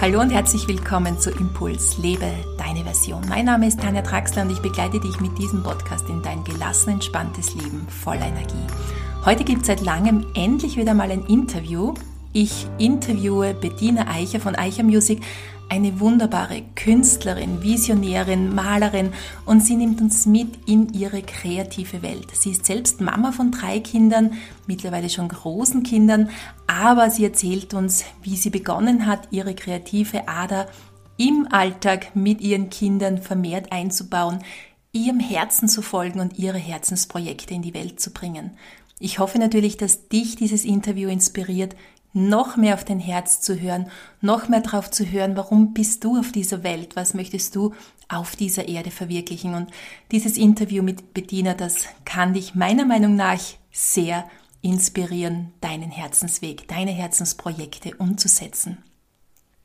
Hallo 0.00 0.20
und 0.20 0.30
herzlich 0.30 0.68
willkommen 0.68 1.18
zu 1.18 1.30
Impuls, 1.30 1.96
lebe 1.98 2.26
deine 2.58 2.82
Version. 2.84 3.22
Mein 3.28 3.46
Name 3.46 3.68
ist 3.68 3.80
Tanja 3.80 4.02
Traxler 4.02 4.42
und 4.42 4.50
ich 4.50 4.60
begleite 4.60 5.00
dich 5.00 5.20
mit 5.20 5.38
diesem 5.38 5.62
Podcast 5.62 6.08
in 6.10 6.20
dein 6.20 6.44
gelassen, 6.44 6.90
entspanntes 6.90 7.54
Leben 7.54 7.86
voller 7.88 8.26
Energie. 8.26 8.66
Heute 9.24 9.44
gibt 9.44 9.62
es 9.62 9.68
seit 9.68 9.80
langem 9.80 10.26
endlich 10.34 10.76
wieder 10.76 10.92
mal 10.92 11.10
ein 11.10 11.24
Interview. 11.24 11.94
Ich 12.32 12.66
interviewe 12.76 13.54
Bettina 13.54 14.08
Eicher 14.08 14.40
von 14.40 14.56
Eicher 14.56 14.82
Music, 14.82 15.22
eine 15.74 15.98
wunderbare 15.98 16.62
Künstlerin, 16.76 17.60
Visionärin, 17.60 18.54
Malerin 18.54 19.12
und 19.44 19.60
sie 19.60 19.74
nimmt 19.74 20.00
uns 20.00 20.24
mit 20.24 20.68
in 20.68 20.94
ihre 20.94 21.20
kreative 21.20 22.00
Welt. 22.00 22.28
Sie 22.32 22.52
ist 22.52 22.64
selbst 22.64 23.00
Mama 23.00 23.32
von 23.32 23.50
drei 23.50 23.80
Kindern, 23.80 24.34
mittlerweile 24.68 25.10
schon 25.10 25.26
großen 25.26 25.82
Kindern, 25.82 26.30
aber 26.68 27.10
sie 27.10 27.24
erzählt 27.24 27.74
uns, 27.74 28.04
wie 28.22 28.36
sie 28.36 28.50
begonnen 28.50 29.06
hat, 29.06 29.26
ihre 29.32 29.56
kreative 29.56 30.28
Ader 30.28 30.68
im 31.16 31.48
Alltag 31.50 32.14
mit 32.14 32.40
ihren 32.40 32.70
Kindern 32.70 33.18
vermehrt 33.18 33.72
einzubauen, 33.72 34.44
ihrem 34.92 35.18
Herzen 35.18 35.68
zu 35.68 35.82
folgen 35.82 36.20
und 36.20 36.38
ihre 36.38 36.58
Herzensprojekte 36.58 37.52
in 37.52 37.62
die 37.62 37.74
Welt 37.74 37.98
zu 37.98 38.12
bringen. 38.12 38.52
Ich 39.00 39.18
hoffe 39.18 39.40
natürlich, 39.40 39.76
dass 39.76 40.08
dich 40.08 40.36
dieses 40.36 40.64
Interview 40.64 41.08
inspiriert, 41.08 41.74
noch 42.14 42.56
mehr 42.56 42.74
auf 42.74 42.84
dein 42.84 43.00
Herz 43.00 43.40
zu 43.40 43.60
hören, 43.60 43.90
noch 44.20 44.48
mehr 44.48 44.60
darauf 44.60 44.90
zu 44.90 45.04
hören, 45.04 45.36
warum 45.36 45.74
bist 45.74 46.04
du 46.04 46.18
auf 46.18 46.32
dieser 46.32 46.62
Welt, 46.62 46.96
was 46.96 47.12
möchtest 47.12 47.54
du 47.56 47.74
auf 48.08 48.36
dieser 48.36 48.68
Erde 48.68 48.90
verwirklichen. 48.90 49.54
Und 49.54 49.70
dieses 50.12 50.38
Interview 50.38 50.82
mit 50.82 51.12
Bettina, 51.12 51.54
das 51.54 51.86
kann 52.04 52.32
dich 52.32 52.54
meiner 52.54 52.86
Meinung 52.86 53.16
nach 53.16 53.40
sehr 53.72 54.24
inspirieren, 54.62 55.52
deinen 55.60 55.90
Herzensweg, 55.90 56.68
deine 56.68 56.92
Herzensprojekte 56.92 57.96
umzusetzen. 57.96 58.78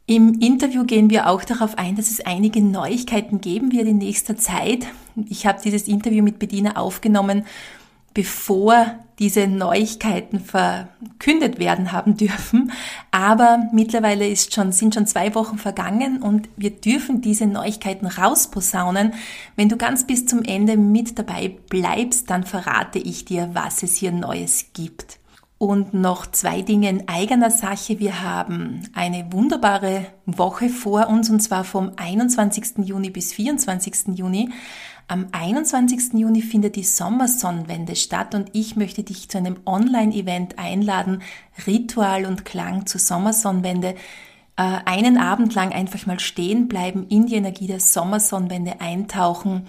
Im 0.08 0.40
Interview 0.40 0.86
gehen 0.86 1.12
wir 1.12 1.30
auch 1.30 1.44
darauf 1.44 1.78
ein, 1.78 1.96
dass 1.96 2.10
es 2.10 2.20
einige 2.22 2.64
Neuigkeiten 2.64 3.42
geben 3.42 3.72
wird 3.72 3.88
in 3.88 4.00
nächster 4.00 4.36
Zeit. 4.36 4.88
Ich 5.28 5.46
habe 5.46 5.62
dieses 5.64 5.88
Interview 5.88 6.24
mit 6.24 6.40
Bettina 6.40 6.78
aufgenommen 6.78 7.46
bevor 8.20 9.00
diese 9.18 9.48
Neuigkeiten 9.48 10.42
verkündet 10.42 11.58
werden 11.58 11.94
haben 11.94 12.18
dürfen. 12.18 12.74
Aber 13.12 13.70
mittlerweile 13.72 14.28
ist 14.28 14.54
schon, 14.54 14.74
sind 14.74 14.94
schon 14.94 15.08
zwei 15.08 15.34
Wochen 15.36 15.58
vergangen 15.58 16.22
und 16.22 16.50
wir 16.58 16.72
dürfen 16.72 17.22
diese 17.22 17.46
Neuigkeiten 17.46 18.08
rausposaunen. 18.08 19.14
Wenn 19.56 19.70
du 19.70 19.78
ganz 19.78 20.06
bis 20.06 20.26
zum 20.26 20.44
Ende 20.44 20.76
mit 20.76 21.18
dabei 21.18 21.56
bleibst, 21.70 22.30
dann 22.30 22.44
verrate 22.44 23.00
ich 23.00 23.24
dir, 23.24 23.52
was 23.54 23.84
es 23.84 23.96
hier 23.96 24.12
Neues 24.12 24.66
gibt. 24.74 25.18
Und 25.58 25.94
noch 25.94 26.28
zwei 26.28 26.62
Dinge 26.62 26.90
in 26.90 27.08
eigener 27.08 27.52
Sache. 27.52 28.00
Wir 28.00 28.22
haben 28.22 28.82
eine 28.94 29.32
wunderbare 29.32 30.08
Woche 30.26 30.68
vor 30.68 31.08
uns 31.08 31.30
und 31.30 31.40
zwar 31.40 31.64
vom 31.64 31.94
21. 31.96 32.80
Juni 32.86 33.12
bis 33.12 33.32
24. 33.32 34.18
Juni. 34.18 34.50
Am 35.10 35.26
21. 35.32 36.14
Juni 36.14 36.44
findet 36.44 36.76
die 36.76 36.84
Sommersonnenwende 36.84 37.96
statt 37.96 38.36
und 38.36 38.52
ich 38.54 38.76
möchte 38.76 39.02
dich 39.02 39.28
zu 39.28 39.40
einem 39.40 39.58
Online-Event 39.66 40.60
einladen, 40.60 41.24
Ritual 41.66 42.28
und 42.28 42.46
Klang 42.46 42.86
zur 42.86 43.02
Sommersonnenwende. 43.02 43.96
Äh, 44.56 44.78
einen 44.86 45.18
Abend 45.18 45.56
lang 45.56 45.72
einfach 45.72 46.06
mal 46.06 46.20
stehen 46.20 46.68
bleiben, 46.68 47.08
in 47.10 47.26
die 47.26 47.38
Energie 47.38 47.66
der 47.66 47.80
Sommersonnenwende 47.80 48.82
eintauchen 48.82 49.66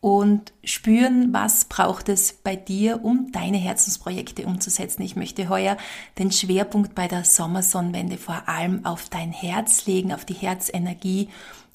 und 0.00 0.52
spüren, 0.62 1.32
was 1.32 1.64
braucht 1.64 2.08
es 2.08 2.32
bei 2.32 2.54
dir, 2.54 3.04
um 3.04 3.32
deine 3.32 3.56
Herzensprojekte 3.56 4.46
umzusetzen. 4.46 5.02
Ich 5.02 5.16
möchte 5.16 5.48
heuer 5.48 5.76
den 6.20 6.30
Schwerpunkt 6.30 6.94
bei 6.94 7.08
der 7.08 7.24
Sommersonnenwende 7.24 8.16
vor 8.16 8.44
allem 8.46 8.84
auf 8.84 9.08
dein 9.08 9.32
Herz 9.32 9.86
legen, 9.86 10.12
auf 10.12 10.24
die 10.24 10.34
Herzenergie 10.34 11.30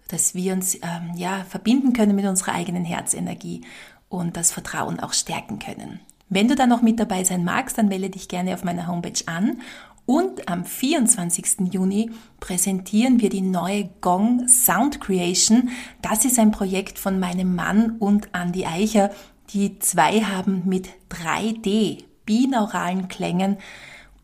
dass 0.09 0.35
wir 0.35 0.53
uns 0.53 0.75
ähm, 0.75 1.15
ja 1.15 1.45
verbinden 1.47 1.93
können 1.93 2.15
mit 2.15 2.25
unserer 2.25 2.53
eigenen 2.53 2.83
Herzenergie 2.83 3.61
und 4.09 4.35
das 4.35 4.51
Vertrauen 4.51 4.99
auch 4.99 5.13
stärken 5.13 5.59
können. 5.59 6.01
Wenn 6.27 6.47
du 6.47 6.55
da 6.55 6.67
noch 6.67 6.81
mit 6.81 6.99
dabei 6.99 7.23
sein 7.23 7.43
magst, 7.43 7.77
dann 7.77 7.87
melde 7.87 8.09
dich 8.09 8.27
gerne 8.27 8.53
auf 8.53 8.63
meiner 8.63 8.87
Homepage 8.87 9.23
an. 9.25 9.61
Und 10.05 10.49
am 10.49 10.65
24. 10.65 11.71
Juni 11.71 12.11
präsentieren 12.39 13.21
wir 13.21 13.29
die 13.29 13.41
neue 13.41 13.89
Gong 14.01 14.47
Sound 14.47 15.01
Creation. 15.01 15.69
Das 16.01 16.25
ist 16.25 16.39
ein 16.39 16.51
Projekt 16.51 16.97
von 16.97 17.19
meinem 17.19 17.55
Mann 17.55 17.97
und 17.99 18.29
Andy 18.33 18.65
Eicher. 18.65 19.11
Die 19.51 19.79
zwei 19.79 20.21
haben 20.21 20.63
mit 20.65 20.89
3D 21.11 22.03
binauralen 22.25 23.07
Klängen 23.07 23.57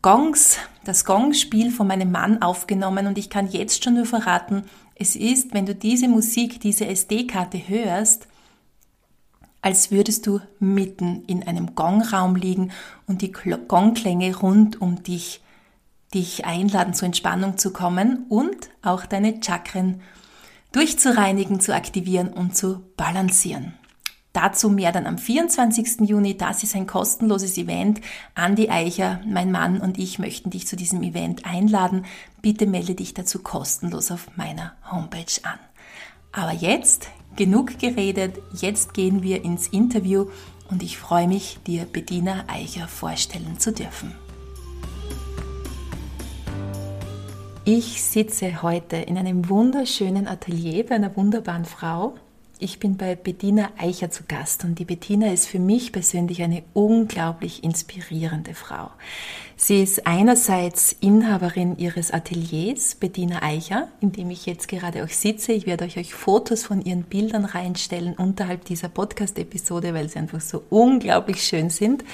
Gongs, 0.02 0.58
das 0.84 1.04
Gongspiel 1.04 1.72
von 1.72 1.88
meinem 1.88 2.12
Mann 2.12 2.40
aufgenommen 2.40 3.08
und 3.08 3.18
ich 3.18 3.28
kann 3.30 3.48
jetzt 3.48 3.82
schon 3.82 3.94
nur 3.94 4.06
verraten, 4.06 4.64
es 4.98 5.14
ist, 5.14 5.52
wenn 5.54 5.66
du 5.66 5.74
diese 5.74 6.08
Musik, 6.08 6.60
diese 6.60 6.86
SD-Karte 6.86 7.68
hörst, 7.68 8.26
als 9.60 9.90
würdest 9.90 10.26
du 10.26 10.40
mitten 10.58 11.24
in 11.26 11.46
einem 11.46 11.74
Gongraum 11.74 12.36
liegen 12.36 12.72
und 13.06 13.22
die 13.22 13.32
Gongklänge 13.32 14.36
rund 14.36 14.80
um 14.80 15.02
dich 15.02 15.40
dich 16.14 16.44
einladen, 16.44 16.94
zur 16.94 17.06
Entspannung 17.06 17.58
zu 17.58 17.72
kommen 17.72 18.26
und 18.28 18.70
auch 18.82 19.06
deine 19.06 19.40
Chakren 19.42 20.00
durchzureinigen, 20.72 21.60
zu 21.60 21.74
aktivieren 21.74 22.28
und 22.28 22.56
zu 22.56 22.82
balancieren. 22.96 23.74
Dazu 24.32 24.68
mehr 24.68 24.92
dann 24.92 25.06
am 25.06 25.16
24. 25.16 26.00
Juni. 26.08 26.36
Das 26.36 26.62
ist 26.62 26.76
ein 26.76 26.86
kostenloses 26.86 27.56
Event. 27.56 28.02
Andi 28.34 28.68
Eicher, 28.68 29.20
mein 29.26 29.50
Mann 29.50 29.80
und 29.80 29.98
ich 29.98 30.18
möchten 30.18 30.50
dich 30.50 30.66
zu 30.66 30.76
diesem 30.76 31.02
Event 31.02 31.46
einladen. 31.46 32.04
Bitte 32.46 32.66
melde 32.66 32.94
dich 32.94 33.12
dazu 33.12 33.40
kostenlos 33.40 34.12
auf 34.12 34.36
meiner 34.36 34.76
Homepage 34.88 35.42
an. 35.42 35.58
Aber 36.30 36.52
jetzt 36.52 37.08
genug 37.34 37.80
geredet. 37.80 38.38
Jetzt 38.52 38.94
gehen 38.94 39.24
wir 39.24 39.42
ins 39.44 39.66
Interview 39.66 40.26
und 40.70 40.84
ich 40.84 40.96
freue 40.96 41.26
mich, 41.26 41.58
dir 41.66 41.86
Bediener 41.86 42.44
Eicher 42.46 42.86
vorstellen 42.86 43.58
zu 43.58 43.72
dürfen. 43.72 44.14
Ich 47.64 48.04
sitze 48.04 48.62
heute 48.62 48.94
in 48.94 49.18
einem 49.18 49.48
wunderschönen 49.48 50.28
Atelier 50.28 50.86
bei 50.86 50.94
einer 50.94 51.16
wunderbaren 51.16 51.64
Frau, 51.64 52.14
ich 52.58 52.78
bin 52.78 52.96
bei 52.96 53.14
Bettina 53.14 53.70
Eicher 53.76 54.10
zu 54.10 54.24
Gast 54.26 54.64
und 54.64 54.78
die 54.78 54.84
Bettina 54.84 55.32
ist 55.32 55.46
für 55.46 55.58
mich 55.58 55.92
persönlich 55.92 56.42
eine 56.42 56.62
unglaublich 56.72 57.62
inspirierende 57.62 58.54
Frau. 58.54 58.90
Sie 59.56 59.82
ist 59.82 60.06
einerseits 60.06 60.92
Inhaberin 61.00 61.76
ihres 61.78 62.10
Ateliers, 62.10 62.94
Bettina 62.94 63.42
Eicher, 63.42 63.88
in 64.00 64.12
dem 64.12 64.30
ich 64.30 64.46
jetzt 64.46 64.68
gerade 64.68 65.04
auch 65.04 65.08
sitze. 65.08 65.52
Ich 65.52 65.66
werde 65.66 65.84
euch, 65.84 66.14
Fotos 66.14 66.64
von 66.64 66.82
ihren 66.82 67.02
Bildern 67.02 67.44
reinstellen 67.44 68.14
unterhalb 68.14 68.64
dieser 68.64 68.88
Podcast-Episode, 68.88 69.94
weil 69.94 70.08
sie 70.08 70.18
einfach 70.18 70.40
so 70.40 70.62
unglaublich 70.70 71.42
schön 71.42 71.70
sind. 71.70 72.04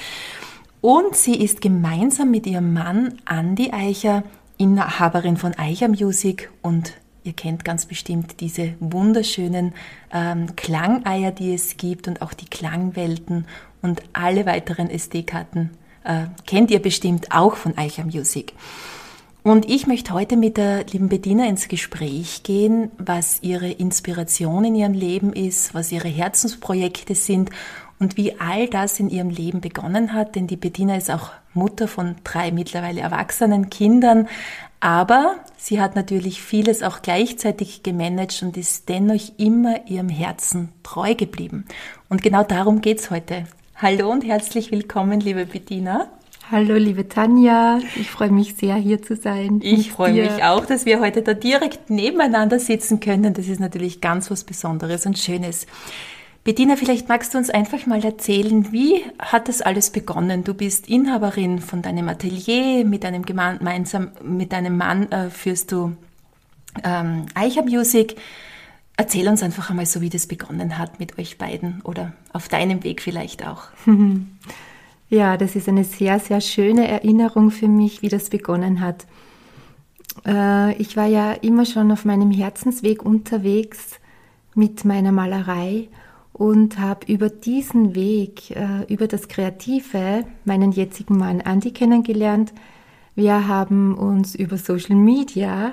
Und 0.81 1.15
sie 1.15 1.37
ist 1.37 1.61
gemeinsam 1.61 2.31
mit 2.31 2.47
ihrem 2.47 2.73
Mann 2.73 3.19
Andy 3.29 3.71
Eicher 3.73 4.25
Inhaberin 4.57 5.37
von 5.37 5.55
Eicher 5.55 5.89
Music 5.89 6.51
und 6.63 6.93
Ihr 7.25 7.35
kennt 7.35 7.65
ganz 7.65 7.87
bestimmt 7.87 8.41
diese 8.41 8.75
wunderschönen 8.81 9.75
ähm, 10.13 10.57
Klangeier, 10.57 11.31
die 11.31 11.55
es 11.55 11.77
gibt 11.77 12.09
und 12.09 12.21
auch 12.21 12.33
die 12.33 12.47
Klangwelten 12.47 13.47
und 13.81 14.03
alle 14.13 14.45
weiteren 14.45 14.91
SD-Karten 14.91 15.71
äh, 16.05 16.25
kennt 16.47 16.71
ihr 16.71 16.83
bestimmt 16.83 17.31
auch 17.31 17.57
von 17.57 17.79
Eicher 17.79 18.05
Music. 18.05 18.55
Und 19.45 19.69
ich 19.69 19.87
möchte 19.89 20.13
heute 20.13 20.37
mit 20.37 20.57
der 20.57 20.85
lieben 20.87 21.09
Bediener 21.09 21.49
ins 21.49 21.67
Gespräch 21.67 22.45
gehen, 22.45 22.91
was 22.99 23.43
ihre 23.43 23.71
Inspiration 23.71 24.65
in 24.65 24.75
ihrem 24.77 24.93
Leben 24.93 25.33
ist, 25.33 25.75
was 25.75 25.91
ihre 25.91 26.09
Herzensprojekte 26.09 27.17
sind 27.17 27.51
und 27.99 28.17
wie 28.17 28.39
all 28.41 28.69
das 28.69 29.01
in 29.01 29.11
ihrem 29.11 29.31
Leben 29.31 29.61
begonnen 29.61 30.13
hat, 30.13 30.37
denn 30.37 30.47
die 30.47 30.57
Bediener 30.57 30.97
ist 30.97 31.11
auch 31.11 31.31
Mutter 31.55 31.89
von 31.89 32.17
drei 32.25 32.51
mittlerweile 32.51 33.01
erwachsenen 33.01 33.69
Kindern, 33.69 34.29
aber 34.83 35.37
sie 35.57 35.81
hat 35.81 35.95
natürlich 35.95 36.43
vieles 36.43 36.83
auch 36.83 37.03
gleichzeitig 37.03 37.85
gemanagt 37.85 38.43
und 38.43 38.57
ist 38.57 38.89
dennoch 38.89 39.21
immer 39.39 39.87
ihrem 39.87 40.09
Herzen 40.09 40.71
treu 40.83 41.15
geblieben. 41.15 41.67
Und 42.09 42.21
genau 42.21 42.43
darum 42.43 42.81
geht's 42.81 43.09
heute. 43.09 43.45
Hallo 43.77 44.11
und 44.11 44.25
herzlich 44.25 44.73
willkommen, 44.73 45.21
liebe 45.21 45.47
Bettina. 45.47 46.09
Hallo, 46.51 46.75
liebe 46.75 47.09
Tanja. 47.09 47.79
Ich 47.95 48.11
freue 48.11 48.33
mich 48.33 48.57
sehr, 48.57 48.75
hier 48.75 49.01
zu 49.01 49.15
sein. 49.15 49.61
Ich 49.63 49.93
freue 49.93 50.15
mich 50.15 50.43
auch, 50.43 50.67
dass 50.67 50.85
wir 50.85 50.99
heute 50.99 51.23
da 51.23 51.35
direkt 51.35 51.89
nebeneinander 51.89 52.59
sitzen 52.59 52.99
können. 52.99 53.35
Das 53.35 53.47
ist 53.47 53.61
natürlich 53.61 54.01
ganz 54.01 54.33
was 54.33 54.43
Besonderes 54.43 55.07
und 55.07 55.17
Schönes. 55.17 55.69
Bettina, 56.45 56.75
vielleicht 56.75 57.09
magst 57.09 57.35
du 57.35 57.39
uns 57.39 57.51
einfach 57.51 57.87
mal 57.87 58.05
erzählen, 58.05 58.73
wie 58.73 59.05
hat 59.21 59.49
das 59.49 59.63
alles 59.63 59.91
begonnen? 59.91 60.43
Du 60.43 60.55
bist 60.55 60.89
Inhaberin 60.89 61.61
von 61.61 61.83
deinem 61.83 62.09
Atelier, 62.09 62.85
mit 62.85 63.05
einem 63.05 63.25
gemeinsam 63.25 64.11
mit 64.25 64.53
deinem 64.53 64.77
Mann 64.77 65.11
äh, 65.13 65.31
führst 65.31 65.71
du 65.71 65.97
ähm, 66.83 67.27
Eicher 67.35 67.63
Music. 67.63 68.17
Erzähl 68.97 69.29
uns 69.29 69.43
einfach 69.43 69.71
einmal 69.71 69.87
so, 69.87 70.01
wie 70.01 70.11
das 70.11 70.27
begonnen 70.27 70.79
hat 70.79 70.99
mit 70.99 71.17
euch 71.17 71.39
beiden 71.39 71.81
oder 71.83 72.13
auf 72.33 72.49
deinem 72.49 72.83
Weg 72.83 73.03
vielleicht 73.03 73.47
auch. 73.47 73.65
Ja, 75.09 75.37
das 75.37 75.57
ist 75.57 75.69
eine 75.69 75.85
sehr, 75.85 76.19
sehr 76.21 76.41
schöne 76.41 76.89
Erinnerung 76.89 77.51
für 77.51 77.69
mich, 77.69 78.01
wie 78.01 78.09
das 78.09 78.31
begonnen 78.31 78.81
hat. 78.81 79.05
äh, 80.27 80.73
ich 80.77 80.97
war 80.97 81.05
ja 81.05 81.33
immer 81.33 81.67
schon 81.67 81.93
auf 81.93 82.07
meinem 82.07 82.31
Herzensweg 82.31 83.05
unterwegs 83.05 84.01
mit 84.55 84.87
meiner 84.87 85.13
Malerei 85.13 85.89
und 86.33 86.79
habe 86.79 87.13
über 87.13 87.29
diesen 87.29 87.95
Weg, 87.95 88.51
äh, 88.51 88.85
über 88.93 89.07
das 89.07 89.29
Kreative, 89.29 90.25
meinen 90.45 90.73
jetzigen 90.73 91.19
Mann 91.19 91.41
Andy 91.41 91.73
kennengelernt. 91.73 92.53
Wir 93.15 93.47
haben 93.47 93.95
uns 93.95 94.35
über 94.35 94.57
Social 94.57 94.97
Media, 94.97 95.73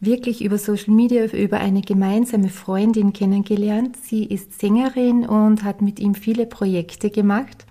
wirklich 0.00 0.44
über 0.44 0.58
Social 0.58 0.92
Media, 0.92 1.24
über 1.26 1.58
eine 1.58 1.82
gemeinsame 1.82 2.48
Freundin 2.48 3.12
kennengelernt. 3.12 3.96
Sie 3.96 4.24
ist 4.24 4.58
Sängerin 4.58 5.26
und 5.26 5.62
hat 5.62 5.80
mit 5.82 6.00
ihm 6.00 6.14
viele 6.14 6.46
Projekte 6.46 7.10
gemacht. 7.10 7.66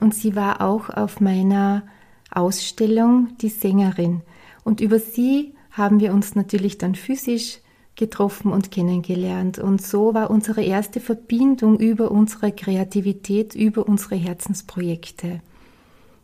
Und 0.00 0.14
sie 0.14 0.36
war 0.36 0.60
auch 0.60 0.90
auf 0.90 1.20
meiner 1.20 1.84
Ausstellung 2.30 3.28
die 3.40 3.48
Sängerin. 3.48 4.22
Und 4.64 4.80
über 4.80 4.98
sie 4.98 5.54
haben 5.70 6.00
wir 6.00 6.12
uns 6.12 6.34
natürlich 6.34 6.78
dann 6.78 6.94
physisch 6.94 7.60
getroffen 7.98 8.50
und 8.52 8.70
kennengelernt. 8.70 9.58
Und 9.58 9.82
so 9.82 10.14
war 10.14 10.30
unsere 10.30 10.62
erste 10.62 11.00
Verbindung 11.00 11.78
über 11.78 12.10
unsere 12.10 12.52
Kreativität, 12.52 13.54
über 13.54 13.86
unsere 13.86 14.14
Herzensprojekte. 14.14 15.40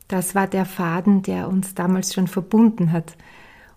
Das 0.09 0.35
war 0.35 0.47
der 0.47 0.65
Faden, 0.65 1.23
der 1.23 1.49
uns 1.49 1.75
damals 1.75 2.15
schon 2.15 2.29
verbunden 2.29 2.93
hat. 2.93 3.17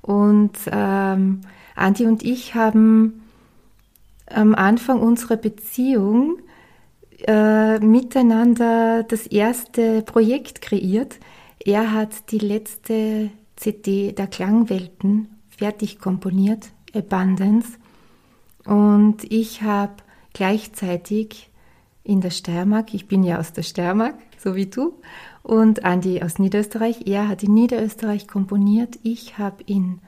Und 0.01 0.57
ähm, 0.71 1.41
Andi 1.75 2.05
und 2.05 2.23
ich 2.23 2.55
haben 2.55 3.23
am 4.29 4.55
Anfang 4.55 4.99
unserer 4.99 5.37
Beziehung 5.37 6.37
äh, 7.25 7.79
miteinander 7.79 9.03
das 9.03 9.27
erste 9.27 10.01
Projekt 10.03 10.61
kreiert. 10.61 11.17
Er 11.65 11.91
hat 11.91 12.31
die 12.31 12.39
letzte 12.39 13.31
CD 13.55 14.11
der 14.11 14.27
Klangwelten 14.27 15.29
fertig 15.49 15.99
komponiert, 15.99 16.69
Abundance. 16.93 17.79
Und 18.67 19.23
ich 19.23 19.61
habe 19.61 19.93
gleichzeitig 20.33 21.49
in 22.03 22.21
der 22.21 22.31
Steiermark, 22.31 22.93
ich 22.93 23.07
bin 23.07 23.23
ja 23.23 23.39
aus 23.39 23.53
der 23.53 23.63
Steiermark, 23.63 24.15
so 24.37 24.55
wie 24.55 24.65
du, 24.65 24.93
und 25.41 25.85
Andi 25.85 26.21
aus 26.21 26.37
Niederösterreich, 26.37 27.07
er 27.07 27.29
hat 27.29 27.43
in 27.43 27.53
Niederösterreich 27.53 28.27
komponiert, 28.27 28.99
ich 29.03 29.37
habe 29.37 29.63
in 29.65 29.99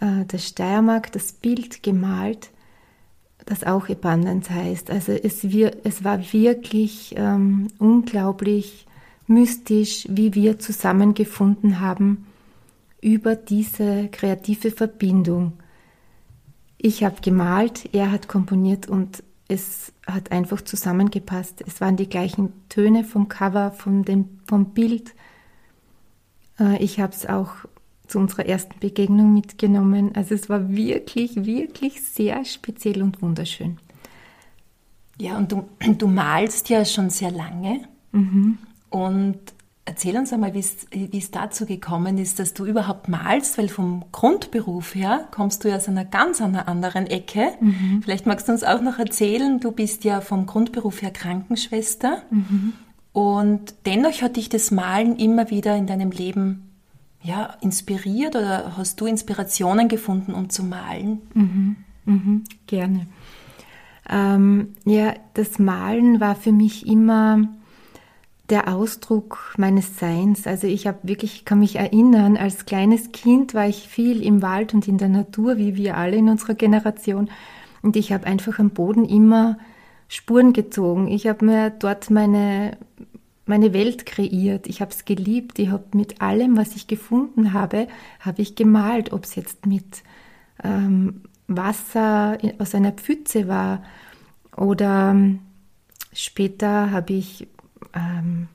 äh, 0.00 0.24
der 0.24 0.38
Steiermark 0.38 1.12
das 1.12 1.32
Bild 1.32 1.84
gemalt, 1.84 2.50
das 3.46 3.62
auch 3.62 3.88
Abundance 3.88 4.52
heißt. 4.52 4.90
Also 4.90 5.12
es, 5.12 5.50
wir, 5.50 5.76
es 5.84 6.02
war 6.02 6.20
wirklich 6.32 7.14
ähm, 7.16 7.68
unglaublich 7.78 8.86
mystisch, 9.28 10.06
wie 10.10 10.34
wir 10.34 10.58
zusammengefunden 10.58 11.80
haben 11.80 12.26
über 13.00 13.36
diese 13.36 14.08
kreative 14.08 14.70
Verbindung 14.70 15.52
ich 16.82 17.04
habe 17.04 17.20
gemalt, 17.22 17.88
er 17.94 18.10
hat 18.10 18.26
komponiert 18.26 18.88
und 18.88 19.22
es 19.46 19.92
hat 20.06 20.32
einfach 20.32 20.62
zusammengepasst. 20.62 21.62
Es 21.66 21.80
waren 21.80 21.96
die 21.96 22.08
gleichen 22.08 22.52
Töne 22.68 23.04
vom 23.04 23.28
Cover, 23.28 23.70
von 23.70 24.02
dem, 24.02 24.40
vom 24.48 24.74
Bild. 24.74 25.14
Äh, 26.58 26.82
ich 26.82 26.98
habe 26.98 27.12
es 27.12 27.24
auch 27.26 27.52
zu 28.08 28.18
unserer 28.18 28.46
ersten 28.46 28.78
Begegnung 28.80 29.32
mitgenommen. 29.32 30.10
Also 30.14 30.34
es 30.34 30.48
war 30.48 30.74
wirklich, 30.74 31.44
wirklich 31.44 32.02
sehr 32.02 32.44
speziell 32.44 33.02
und 33.02 33.22
wunderschön. 33.22 33.78
Ja, 35.18 35.38
und 35.38 35.52
du, 35.52 35.68
du 35.80 36.08
malst 36.08 36.68
ja 36.68 36.84
schon 36.84 37.10
sehr 37.10 37.30
lange. 37.30 37.82
Mhm. 38.10 38.58
Und 38.90 39.38
Erzähl 39.84 40.16
uns 40.16 40.32
einmal, 40.32 40.54
wie 40.54 40.60
es 41.18 41.30
dazu 41.32 41.66
gekommen 41.66 42.16
ist, 42.16 42.38
dass 42.38 42.54
du 42.54 42.64
überhaupt 42.66 43.08
malst, 43.08 43.58
weil 43.58 43.68
vom 43.68 44.04
Grundberuf 44.12 44.94
her 44.94 45.26
kommst 45.32 45.64
du 45.64 45.70
ja 45.70 45.76
aus 45.76 45.88
einer 45.88 46.04
ganz 46.04 46.40
anderen 46.40 47.08
Ecke. 47.08 47.54
Mhm. 47.60 48.00
Vielleicht 48.00 48.24
magst 48.24 48.46
du 48.46 48.52
uns 48.52 48.62
auch 48.62 48.80
noch 48.80 49.00
erzählen, 49.00 49.58
du 49.58 49.72
bist 49.72 50.04
ja 50.04 50.20
vom 50.20 50.46
Grundberuf 50.46 51.02
her 51.02 51.10
Krankenschwester 51.10 52.22
mhm. 52.30 52.74
und 53.12 53.74
dennoch 53.84 54.22
hat 54.22 54.36
dich 54.36 54.48
das 54.48 54.70
Malen 54.70 55.16
immer 55.16 55.50
wieder 55.50 55.76
in 55.76 55.88
deinem 55.88 56.12
Leben 56.12 56.70
ja, 57.20 57.56
inspiriert 57.60 58.36
oder 58.36 58.76
hast 58.76 59.00
du 59.00 59.06
Inspirationen 59.06 59.88
gefunden, 59.88 60.32
um 60.32 60.48
zu 60.48 60.62
malen? 60.62 61.22
Mhm. 61.34 61.76
mhm. 62.04 62.44
Gerne. 62.68 63.08
Ähm, 64.08 64.74
ja, 64.84 65.14
das 65.34 65.58
Malen 65.58 66.20
war 66.20 66.36
für 66.36 66.52
mich 66.52 66.86
immer 66.86 67.48
der 68.52 68.68
Ausdruck 68.68 69.54
meines 69.56 69.98
Seins. 69.98 70.46
Also 70.46 70.66
ich 70.66 70.86
habe 70.86 70.98
wirklich, 71.04 71.46
kann 71.46 71.60
mich 71.60 71.76
erinnern, 71.76 72.36
als 72.36 72.66
kleines 72.66 73.10
Kind 73.10 73.54
war 73.54 73.66
ich 73.66 73.88
viel 73.88 74.22
im 74.22 74.42
Wald 74.42 74.74
und 74.74 74.86
in 74.86 74.98
der 74.98 75.08
Natur, 75.08 75.56
wie 75.56 75.74
wir 75.74 75.96
alle 75.96 76.16
in 76.16 76.28
unserer 76.28 76.52
Generation. 76.52 77.30
Und 77.80 77.96
ich 77.96 78.12
habe 78.12 78.26
einfach 78.26 78.58
am 78.58 78.68
Boden 78.68 79.06
immer 79.06 79.58
Spuren 80.06 80.52
gezogen. 80.52 81.08
Ich 81.08 81.26
habe 81.26 81.46
mir 81.46 81.70
dort 81.70 82.10
meine, 82.10 82.76
meine 83.46 83.72
Welt 83.72 84.04
kreiert. 84.04 84.66
Ich 84.66 84.82
habe 84.82 84.90
es 84.90 85.06
geliebt. 85.06 85.58
Ich 85.58 85.70
habe 85.70 85.84
mit 85.94 86.20
allem, 86.20 86.58
was 86.58 86.76
ich 86.76 86.86
gefunden 86.86 87.54
habe, 87.54 87.88
habe 88.20 88.42
ich 88.42 88.54
gemalt. 88.54 89.14
Ob 89.14 89.24
es 89.24 89.34
jetzt 89.34 89.64
mit 89.64 90.02
ähm, 90.62 91.22
Wasser 91.48 92.36
aus 92.58 92.74
einer 92.74 92.92
Pfütze 92.92 93.48
war 93.48 93.82
oder 94.54 95.12
ähm, 95.12 95.38
später 96.12 96.90
habe 96.90 97.14
ich 97.14 97.48
ähm, 97.94 98.48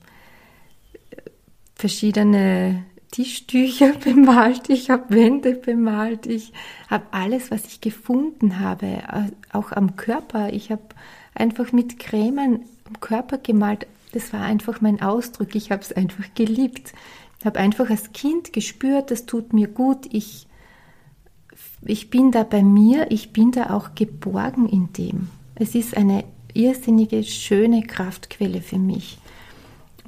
verschiedene 1.75 2.84
Tischtücher 3.12 3.94
bemalt, 4.04 4.69
ich 4.69 4.89
habe 4.89 5.16
Wände 5.16 5.54
bemalt, 5.54 6.25
ich 6.25 6.54
habe 6.89 7.06
alles, 7.12 7.51
was 7.51 7.66
ich 7.66 7.81
gefunden 7.81 8.60
habe, 8.60 8.86
äh, 8.86 9.31
auch 9.51 9.72
am 9.72 9.95
Körper. 9.95 10.51
Ich 10.54 10.72
habe 10.72 10.84
einfach 11.34 11.72
mit 11.72 12.00
Cremen 12.00 12.66
am 12.86 13.00
Körper 13.00 13.38
gemalt. 13.38 13.88
Das 14.13 14.34
war 14.34 14.42
einfach 14.42 14.81
mein 14.81 15.01
Ausdruck. 15.01 15.56
Ich 15.56 15.72
habe 15.72 15.81
es 15.81 15.94
einfach 15.94 16.25
geliebt. 16.36 16.94
Ich 17.39 17.45
habe 17.45 17.60
einfach 17.60 17.89
als 17.89 18.13
Kind 18.13 18.51
gespürt, 18.54 19.12
das 19.12 19.25
tut 19.25 19.54
mir 19.54 19.68
gut. 19.68 20.07
Ich, 20.12 20.48
ich 21.86 22.10
bin 22.10 22.31
da 22.31 22.44
bei 22.44 22.63
mir, 22.63 23.12
ich 23.12 23.31
bin 23.31 23.51
da 23.51 23.69
auch 23.69 23.94
geborgen 23.95 24.68
in 24.68 24.92
dem. 24.94 25.30
Es 25.56 25.75
ist 25.75 25.95
eine 25.95 26.24
irrsinnige, 26.54 27.24
schöne 27.24 27.84
Kraftquelle 27.84 28.62
für 28.62 28.80
mich. 28.80 29.19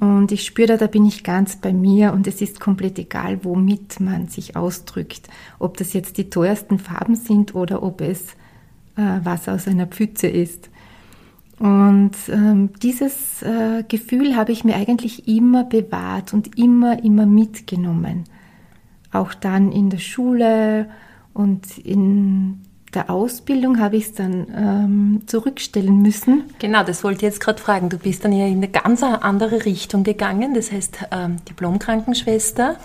Und 0.00 0.32
ich 0.32 0.46
spüre 0.46 0.66
da, 0.66 0.76
da 0.78 0.86
bin 0.86 1.04
ich 1.04 1.22
ganz 1.24 1.56
bei 1.56 1.74
mir 1.74 2.14
und 2.14 2.26
es 2.26 2.40
ist 2.40 2.58
komplett 2.58 2.98
egal, 2.98 3.44
womit 3.44 4.00
man 4.00 4.28
sich 4.28 4.56
ausdrückt. 4.56 5.28
Ob 5.58 5.76
das 5.76 5.92
jetzt 5.92 6.16
die 6.16 6.30
teuersten 6.30 6.78
Farben 6.78 7.14
sind 7.14 7.54
oder 7.54 7.82
ob 7.82 8.00
es 8.00 8.32
äh, 8.96 9.24
Wasser 9.24 9.54
aus 9.54 9.68
einer 9.68 9.86
Pfütze 9.86 10.26
ist. 10.26 10.70
Und 11.58 12.12
ähm, 12.30 12.70
dieses 12.82 13.42
äh, 13.42 13.84
Gefühl 13.86 14.36
habe 14.36 14.52
ich 14.52 14.64
mir 14.64 14.76
eigentlich 14.76 15.28
immer 15.28 15.64
bewahrt 15.64 16.32
und 16.32 16.58
immer, 16.58 17.04
immer 17.04 17.26
mitgenommen. 17.26 18.24
Auch 19.12 19.34
dann 19.34 19.70
in 19.70 19.90
der 19.90 19.98
Schule 19.98 20.88
und 21.34 21.76
in 21.76 22.62
der 22.94 23.08
Ausbildung 23.08 23.78
habe 23.78 23.96
ich 23.96 24.06
es 24.06 24.14
dann 24.14 24.46
ähm, 24.56 25.22
zurückstellen 25.26 26.02
müssen. 26.02 26.44
Genau, 26.58 26.82
das 26.82 27.04
wollte 27.04 27.18
ich 27.18 27.22
jetzt 27.22 27.40
gerade 27.40 27.60
fragen. 27.60 27.88
Du 27.88 27.98
bist 27.98 28.24
dann 28.24 28.32
ja 28.32 28.46
in 28.46 28.56
eine 28.56 28.68
ganz 28.68 29.02
andere 29.02 29.64
Richtung 29.64 30.02
gegangen, 30.02 30.54
das 30.54 30.72
heißt 30.72 30.98
ähm, 31.12 31.36
Diplom-Krankenschwester. 31.48 32.76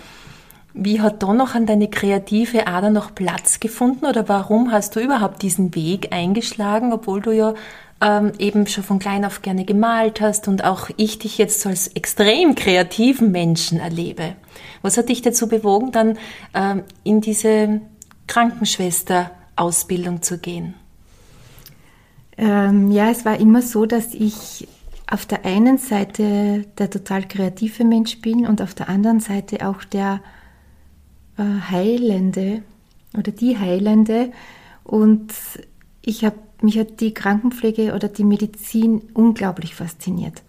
Wie 0.73 1.01
hat 1.01 1.23
da 1.23 1.33
noch 1.33 1.55
an 1.55 1.65
deine 1.65 1.89
kreative 1.89 2.67
Ader 2.67 2.89
noch 2.89 3.15
Platz 3.15 3.59
gefunden 3.59 4.05
oder 4.05 4.27
warum 4.27 4.71
hast 4.71 4.95
du 4.95 4.99
überhaupt 4.99 5.41
diesen 5.41 5.73
Weg 5.73 6.13
eingeschlagen, 6.13 6.91
obwohl 6.91 7.21
du 7.21 7.31
ja 7.31 7.53
ähm, 8.01 8.33
eben 8.37 8.67
schon 8.67 8.83
von 8.83 8.99
klein 8.99 9.25
auf 9.25 9.41
gerne 9.41 9.63
gemalt 9.63 10.19
hast 10.21 10.47
und 10.49 10.65
auch 10.65 10.89
ich 10.97 11.17
dich 11.17 11.37
jetzt 11.37 11.65
als 11.65 11.87
extrem 11.87 12.55
kreativen 12.55 13.31
Menschen 13.31 13.79
erlebe? 13.79 14.35
Was 14.81 14.97
hat 14.97 15.09
dich 15.09 15.21
dazu 15.21 15.47
bewogen, 15.47 15.91
dann 15.91 16.17
ähm, 16.53 16.83
in 17.03 17.21
diese 17.21 17.79
Krankenschwester 18.27 19.31
Ausbildung 19.55 20.21
zu 20.21 20.37
gehen? 20.37 20.75
Ähm, 22.37 22.91
ja, 22.91 23.09
es 23.09 23.25
war 23.25 23.39
immer 23.39 23.61
so, 23.61 23.85
dass 23.85 24.13
ich 24.13 24.67
auf 25.07 25.25
der 25.25 25.45
einen 25.45 25.77
Seite 25.77 26.65
der 26.77 26.89
total 26.89 27.27
kreative 27.27 27.85
Mensch 27.85 28.19
bin 28.21 28.47
und 28.47 28.61
auf 28.61 28.73
der 28.73 28.89
anderen 28.89 29.19
Seite 29.19 29.67
auch 29.67 29.83
der 29.83 30.21
äh, 31.37 31.43
Heilende 31.43 32.63
oder 33.17 33.31
die 33.31 33.57
Heilende. 33.57 34.31
Und 34.83 35.33
ich 36.01 36.25
habe 36.25 36.37
mich 36.61 36.79
hat 36.79 36.99
die 37.01 37.13
Krankenpflege 37.13 37.93
oder 37.93 38.07
die 38.07 38.23
Medizin 38.23 39.01
unglaublich 39.13 39.75
fasziniert. 39.75 40.41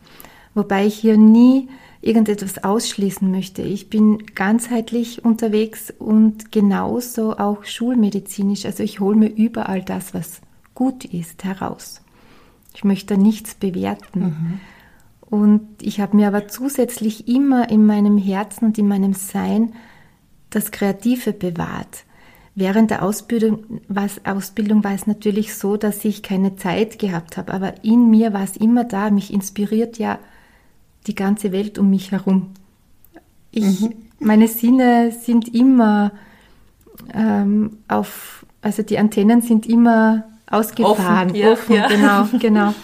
Wobei 0.54 0.86
ich 0.86 0.94
hier 0.94 1.16
nie 1.16 1.68
irgendetwas 2.00 2.62
ausschließen 2.62 3.30
möchte. 3.30 3.62
Ich 3.62 3.90
bin 3.90 4.26
ganzheitlich 4.34 5.24
unterwegs 5.24 5.92
und 5.98 6.52
genauso 6.52 7.36
auch 7.36 7.64
schulmedizinisch. 7.64 8.64
Also 8.66 8.82
ich 8.82 9.00
hole 9.00 9.16
mir 9.16 9.28
überall 9.28 9.82
das, 9.82 10.14
was 10.14 10.40
gut 10.74 11.04
ist, 11.04 11.44
heraus. 11.44 12.02
Ich 12.74 12.84
möchte 12.84 13.16
nichts 13.16 13.54
bewerten. 13.54 14.20
Mhm. 14.20 14.60
Und 15.28 15.66
ich 15.82 16.00
habe 16.00 16.16
mir 16.16 16.28
aber 16.28 16.46
zusätzlich 16.46 17.26
immer 17.26 17.68
in 17.70 17.84
meinem 17.84 18.18
Herzen 18.18 18.66
und 18.66 18.78
in 18.78 18.86
meinem 18.86 19.14
Sein 19.14 19.72
das 20.50 20.70
Kreative 20.70 21.32
bewahrt. 21.32 22.04
während 22.56 22.90
der 22.90 23.02
Ausbildung, 23.02 23.80
was, 23.86 24.24
Ausbildung 24.24 24.82
war 24.82 24.94
es 24.94 25.06
natürlich 25.06 25.54
so, 25.54 25.76
dass 25.76 26.04
ich 26.04 26.22
keine 26.22 26.56
Zeit 26.56 26.98
gehabt 26.98 27.36
habe, 27.36 27.52
aber 27.52 27.84
in 27.84 28.10
mir 28.10 28.32
war 28.32 28.42
es 28.42 28.56
immer 28.56 28.82
da, 28.82 29.10
mich 29.10 29.32
inspiriert 29.32 29.98
ja 29.98 30.18
die 31.06 31.14
ganze 31.14 31.52
Welt 31.52 31.78
um 31.78 31.90
mich 31.90 32.12
herum. 32.12 32.50
Ich, 33.50 33.80
mhm. 33.80 33.94
Meine 34.18 34.48
Sinne 34.48 35.12
sind 35.12 35.54
immer 35.54 36.12
ähm, 37.12 37.78
auf, 37.88 38.46
also 38.62 38.82
die 38.82 38.98
Antennen 38.98 39.42
sind 39.42 39.66
immer 39.66 40.24
ausgefahren. 40.46 41.30
Offen, 41.30 41.34
ja, 41.34 41.52
offen 41.52 41.76
ja. 41.76 41.88
genau, 41.88 42.28
genau. 42.38 42.74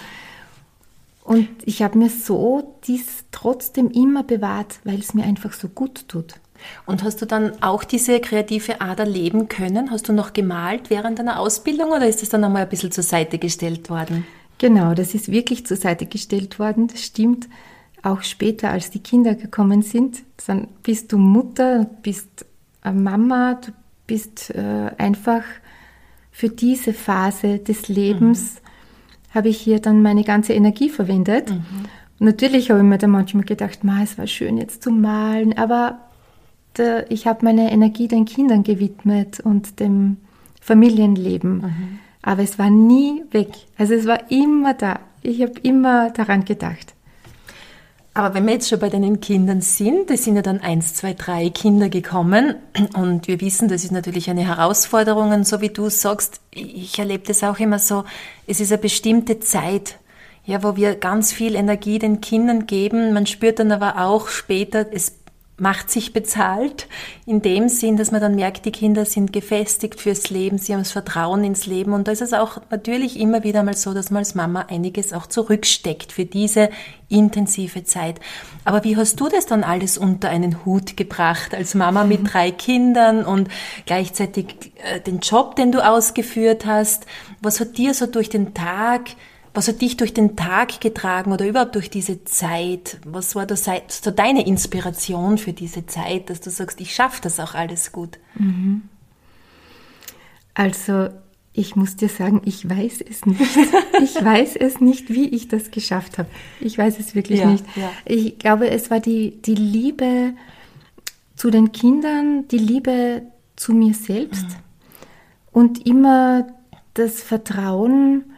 Und 1.24 1.48
ich 1.64 1.82
habe 1.82 1.98
mir 1.98 2.10
so 2.10 2.76
dies 2.86 3.24
trotzdem 3.30 3.90
immer 3.90 4.24
bewahrt, 4.24 4.80
weil 4.84 4.98
es 4.98 5.14
mir 5.14 5.24
einfach 5.24 5.52
so 5.52 5.68
gut 5.68 6.08
tut. 6.08 6.34
Und 6.86 7.02
hast 7.02 7.22
du 7.22 7.26
dann 7.26 7.60
auch 7.62 7.84
diese 7.84 8.20
kreative 8.20 8.80
Ader 8.80 9.06
leben 9.06 9.48
können? 9.48 9.90
Hast 9.90 10.08
du 10.08 10.12
noch 10.12 10.32
gemalt 10.32 10.90
während 10.90 11.18
deiner 11.18 11.38
Ausbildung 11.40 11.90
oder 11.90 12.06
ist 12.06 12.22
das 12.22 12.28
dann 12.28 12.44
einmal 12.44 12.62
ein 12.62 12.68
bisschen 12.68 12.92
zur 12.92 13.04
Seite 13.04 13.38
gestellt 13.38 13.90
worden? 13.90 14.26
Genau, 14.58 14.94
das 14.94 15.14
ist 15.14 15.30
wirklich 15.30 15.66
zur 15.66 15.76
Seite 15.76 16.06
gestellt 16.06 16.58
worden, 16.58 16.86
das 16.86 17.02
stimmt. 17.02 17.48
Auch 18.02 18.22
später, 18.22 18.70
als 18.70 18.90
die 18.90 19.00
Kinder 19.00 19.34
gekommen 19.34 19.82
sind, 19.82 20.22
dann 20.46 20.68
bist 20.82 21.12
du 21.12 21.18
Mutter, 21.18 21.88
bist 22.02 22.46
Mama, 22.84 23.54
du 23.54 23.72
bist 24.06 24.50
äh, 24.50 24.90
einfach 24.98 25.44
für 26.32 26.48
diese 26.48 26.92
Phase 26.92 27.58
des 27.58 27.88
Lebens, 27.88 28.54
mhm. 28.54 29.34
habe 29.34 29.48
ich 29.48 29.58
hier 29.58 29.78
dann 29.78 30.02
meine 30.02 30.24
ganze 30.24 30.54
Energie 30.54 30.88
verwendet. 30.88 31.50
Mhm. 31.50 31.62
Natürlich 32.18 32.70
habe 32.70 32.80
ich 32.80 32.86
mir 32.86 32.98
dann 32.98 33.10
manchmal 33.10 33.44
gedacht, 33.44 33.84
Ma, 33.84 34.02
es 34.02 34.18
war 34.18 34.26
schön 34.26 34.56
jetzt 34.56 34.82
zu 34.82 34.90
malen, 34.90 35.56
aber 35.56 35.98
der, 36.76 37.10
ich 37.10 37.26
habe 37.26 37.44
meine 37.44 37.70
Energie 37.70 38.08
den 38.08 38.24
Kindern 38.24 38.62
gewidmet 38.62 39.40
und 39.40 39.78
dem 39.78 40.16
Familienleben. 40.60 41.58
Mhm. 41.58 41.98
Aber 42.22 42.42
es 42.42 42.58
war 42.58 42.70
nie 42.70 43.24
weg. 43.32 43.48
Also 43.76 43.94
es 43.94 44.06
war 44.06 44.30
immer 44.30 44.74
da. 44.74 45.00
Ich 45.22 45.42
habe 45.42 45.54
immer 45.62 46.10
daran 46.10 46.44
gedacht. 46.44 46.94
Aber 48.14 48.34
wenn 48.34 48.44
wir 48.46 48.52
jetzt 48.52 48.68
schon 48.68 48.78
bei 48.78 48.90
deinen 48.90 49.20
Kindern 49.20 49.62
sind, 49.62 50.10
es 50.10 50.24
sind 50.24 50.36
ja 50.36 50.42
dann 50.42 50.60
eins, 50.60 50.94
zwei, 50.94 51.14
drei 51.14 51.48
Kinder 51.48 51.88
gekommen 51.88 52.56
und 52.94 53.26
wir 53.26 53.40
wissen, 53.40 53.68
das 53.68 53.84
ist 53.84 53.90
natürlich 53.90 54.28
eine 54.28 54.46
Herausforderung 54.46 55.32
und 55.32 55.46
so 55.46 55.62
wie 55.62 55.70
du 55.70 55.88
sagst, 55.88 56.42
ich 56.50 56.98
erlebe 56.98 57.24
das 57.26 57.42
auch 57.42 57.58
immer 57.58 57.78
so, 57.78 58.04
es 58.46 58.60
ist 58.60 58.70
eine 58.70 58.82
bestimmte 58.82 59.40
Zeit, 59.40 59.98
ja, 60.44 60.62
wo 60.62 60.76
wir 60.76 60.96
ganz 60.96 61.32
viel 61.32 61.54
Energie 61.54 61.98
den 61.98 62.20
Kindern 62.20 62.66
geben. 62.66 63.14
Man 63.14 63.26
spürt 63.26 63.60
dann 63.60 63.72
aber 63.72 64.04
auch 64.04 64.28
später, 64.28 64.86
es 64.92 65.21
macht 65.62 65.92
sich 65.92 66.12
bezahlt, 66.12 66.88
in 67.24 67.40
dem 67.40 67.68
Sinn, 67.68 67.96
dass 67.96 68.10
man 68.10 68.20
dann 68.20 68.34
merkt, 68.34 68.64
die 68.64 68.72
Kinder 68.72 69.04
sind 69.04 69.32
gefestigt 69.32 70.00
fürs 70.00 70.28
Leben, 70.28 70.58
sie 70.58 70.72
haben 70.72 70.80
das 70.80 70.90
Vertrauen 70.90 71.44
ins 71.44 71.66
Leben 71.66 71.92
und 71.92 72.08
da 72.08 72.12
ist 72.12 72.20
es 72.20 72.32
auch 72.32 72.60
natürlich 72.70 73.16
immer 73.20 73.44
wieder 73.44 73.62
mal 73.62 73.76
so, 73.76 73.94
dass 73.94 74.10
man 74.10 74.18
als 74.18 74.34
Mama 74.34 74.66
einiges 74.68 75.12
auch 75.12 75.28
zurücksteckt 75.28 76.10
für 76.10 76.24
diese 76.24 76.68
intensive 77.08 77.84
Zeit. 77.84 78.18
Aber 78.64 78.82
wie 78.82 78.96
hast 78.96 79.20
du 79.20 79.28
das 79.28 79.46
dann 79.46 79.62
alles 79.62 79.98
unter 79.98 80.30
einen 80.30 80.64
Hut 80.64 80.96
gebracht 80.96 81.54
als 81.54 81.76
Mama 81.76 82.02
mit 82.02 82.22
mhm. 82.22 82.26
drei 82.26 82.50
Kindern 82.50 83.24
und 83.24 83.48
gleichzeitig 83.86 84.72
äh, 84.82 85.00
den 85.00 85.20
Job, 85.20 85.54
den 85.54 85.70
du 85.70 85.86
ausgeführt 85.86 86.66
hast? 86.66 87.06
Was 87.40 87.60
hat 87.60 87.78
dir 87.78 87.94
so 87.94 88.06
durch 88.06 88.28
den 88.28 88.52
Tag 88.52 89.10
was 89.54 89.68
hat 89.68 89.82
dich 89.82 89.96
durch 89.96 90.14
den 90.14 90.36
Tag 90.36 90.80
getragen 90.80 91.32
oder 91.32 91.46
überhaupt 91.46 91.74
durch 91.74 91.90
diese 91.90 92.24
Zeit? 92.24 92.98
Was 93.04 93.34
war 93.34 93.46
da 93.46 93.54
so 93.56 94.10
deine 94.10 94.46
Inspiration 94.46 95.36
für 95.36 95.52
diese 95.52 95.86
Zeit, 95.86 96.30
dass 96.30 96.40
du 96.40 96.50
sagst, 96.50 96.80
ich 96.80 96.94
schaffe 96.94 97.20
das 97.22 97.38
auch 97.38 97.54
alles 97.54 97.92
gut? 97.92 98.18
Mhm. 98.34 98.82
Also 100.54 101.08
ich 101.52 101.76
muss 101.76 101.96
dir 101.96 102.08
sagen, 102.08 102.40
ich 102.44 102.68
weiß 102.68 103.02
es 103.02 103.26
nicht. 103.26 103.40
Ich 104.02 104.16
weiß 104.16 104.56
es 104.56 104.80
nicht, 104.80 105.10
wie 105.10 105.28
ich 105.28 105.46
das 105.46 105.70
geschafft 105.70 106.18
habe. 106.18 106.28
Ich 106.60 106.76
weiß 106.76 106.98
es 106.98 107.14
wirklich 107.14 107.38
ja, 107.38 107.46
nicht. 107.46 107.64
Ja. 107.76 107.92
Ich 108.04 108.36
glaube, 108.38 108.68
es 108.68 108.90
war 108.90 108.98
die, 108.98 109.40
die 109.42 109.54
Liebe 109.54 110.34
zu 111.36 111.50
den 111.50 111.70
Kindern, 111.70 112.48
die 112.48 112.58
Liebe 112.58 113.22
zu 113.54 113.72
mir 113.74 113.94
selbst 113.94 114.42
mhm. 114.42 114.56
und 115.52 115.86
immer 115.86 116.48
das 116.94 117.22
Vertrauen, 117.22 118.31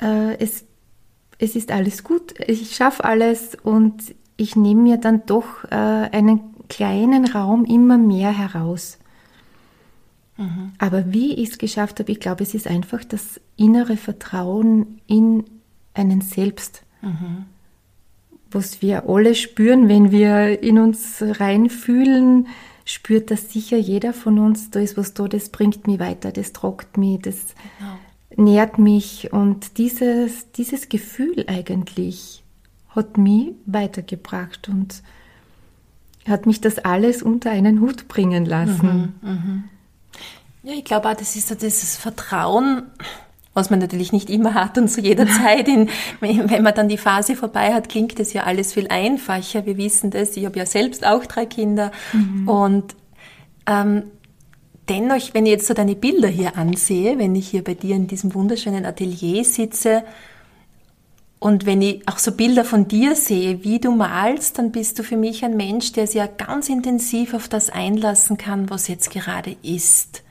äh, 0.00 0.36
es, 0.38 0.64
es 1.38 1.56
ist 1.56 1.70
alles 1.70 2.04
gut, 2.04 2.34
ich 2.46 2.74
schaffe 2.74 3.04
alles 3.04 3.56
und 3.62 4.14
ich 4.36 4.56
nehme 4.56 4.82
mir 4.82 4.96
dann 4.96 5.26
doch 5.26 5.64
äh, 5.64 5.74
einen 5.74 6.40
kleinen 6.68 7.26
Raum 7.26 7.64
immer 7.64 7.98
mehr 7.98 8.36
heraus. 8.36 8.98
Mhm. 10.36 10.72
Aber 10.78 11.12
wie 11.12 11.34
ich 11.34 11.50
es 11.50 11.58
geschafft 11.58 12.00
habe, 12.00 12.10
ich 12.10 12.20
glaube, 12.20 12.42
es 12.42 12.54
ist 12.54 12.66
einfach 12.66 13.04
das 13.04 13.40
innere 13.56 13.96
Vertrauen 13.96 15.00
in 15.06 15.44
einen 15.92 16.20
selbst, 16.20 16.82
mhm. 17.02 17.44
was 18.50 18.82
wir 18.82 19.08
alle 19.08 19.36
spüren, 19.36 19.88
wenn 19.88 20.10
wir 20.10 20.62
in 20.62 20.78
uns 20.78 21.22
reinfühlen, 21.22 22.48
spürt 22.84 23.30
das 23.30 23.52
sicher 23.52 23.76
jeder 23.76 24.12
von 24.12 24.40
uns. 24.40 24.70
Da 24.70 24.80
ist 24.80 24.96
was 24.96 25.14
da, 25.14 25.28
das 25.28 25.50
bringt 25.50 25.86
mich 25.86 26.00
weiter, 26.00 26.32
das 26.32 26.52
trockt 26.52 26.98
mich, 26.98 27.20
das 27.20 27.54
genau 27.78 27.94
nährt 28.36 28.78
mich 28.78 29.32
und 29.32 29.78
dieses, 29.78 30.50
dieses 30.52 30.88
Gefühl 30.88 31.44
eigentlich 31.46 32.42
hat 32.90 33.18
mich 33.18 33.54
weitergebracht 33.66 34.68
und 34.68 35.02
hat 36.28 36.46
mich 36.46 36.60
das 36.60 36.78
alles 36.78 37.22
unter 37.22 37.50
einen 37.50 37.80
Hut 37.80 38.08
bringen 38.08 38.44
lassen. 38.44 39.14
Mhm, 39.20 39.30
mh. 39.30 39.62
Ja, 40.62 40.72
ich 40.72 40.84
glaube 40.84 41.10
auch, 41.10 41.14
das 41.14 41.36
ist 41.36 41.48
so 41.48 41.54
dieses 41.54 41.96
Vertrauen, 41.96 42.84
was 43.52 43.70
man 43.70 43.78
natürlich 43.78 44.12
nicht 44.12 44.30
immer 44.30 44.54
hat 44.54 44.78
und 44.78 44.88
zu 44.88 45.00
jeder 45.00 45.26
Zeit, 45.26 45.68
in, 45.68 45.88
wenn 46.20 46.62
man 46.62 46.74
dann 46.74 46.88
die 46.88 46.98
Phase 46.98 47.36
vorbei 47.36 47.74
hat, 47.74 47.88
klingt 47.88 48.18
das 48.18 48.32
ja 48.32 48.44
alles 48.44 48.72
viel 48.72 48.88
einfacher. 48.88 49.66
Wir 49.66 49.76
wissen 49.76 50.10
das, 50.10 50.36
ich 50.36 50.44
habe 50.44 50.58
ja 50.58 50.66
selbst 50.66 51.06
auch 51.06 51.26
drei 51.26 51.46
Kinder 51.46 51.92
mhm. 52.12 52.48
und 52.48 52.96
ähm, 53.66 54.04
dennoch, 54.88 55.32
wenn 55.32 55.46
ich 55.46 55.52
jetzt 55.52 55.66
so 55.66 55.74
deine 55.74 55.94
Bilder 55.94 56.28
hier 56.28 56.56
ansehe, 56.56 57.18
wenn 57.18 57.34
ich 57.34 57.48
hier 57.48 57.64
bei 57.64 57.74
dir 57.74 57.96
in 57.96 58.06
diesem 58.06 58.34
wunderschönen 58.34 58.84
Atelier 58.84 59.44
sitze 59.44 60.04
und 61.44 61.66
wenn 61.66 61.82
ich 61.82 62.08
auch 62.08 62.18
so 62.18 62.32
Bilder 62.32 62.64
von 62.64 62.88
dir 62.88 63.14
sehe, 63.14 63.62
wie 63.64 63.78
du 63.78 63.90
malst, 63.90 64.58
dann 64.58 64.72
bist 64.72 64.98
du 64.98 65.02
für 65.02 65.18
mich 65.18 65.44
ein 65.44 65.56
Mensch, 65.56 65.92
der 65.92 66.06
sich 66.06 66.16
ja 66.16 66.26
ganz 66.26 66.70
intensiv 66.70 67.34
auf 67.34 67.48
das 67.48 67.68
einlassen 67.70 68.38
kann, 68.38 68.70
was 68.70 68.88
jetzt 68.88 69.10
gerade 69.10 69.56
ist. 69.62 70.23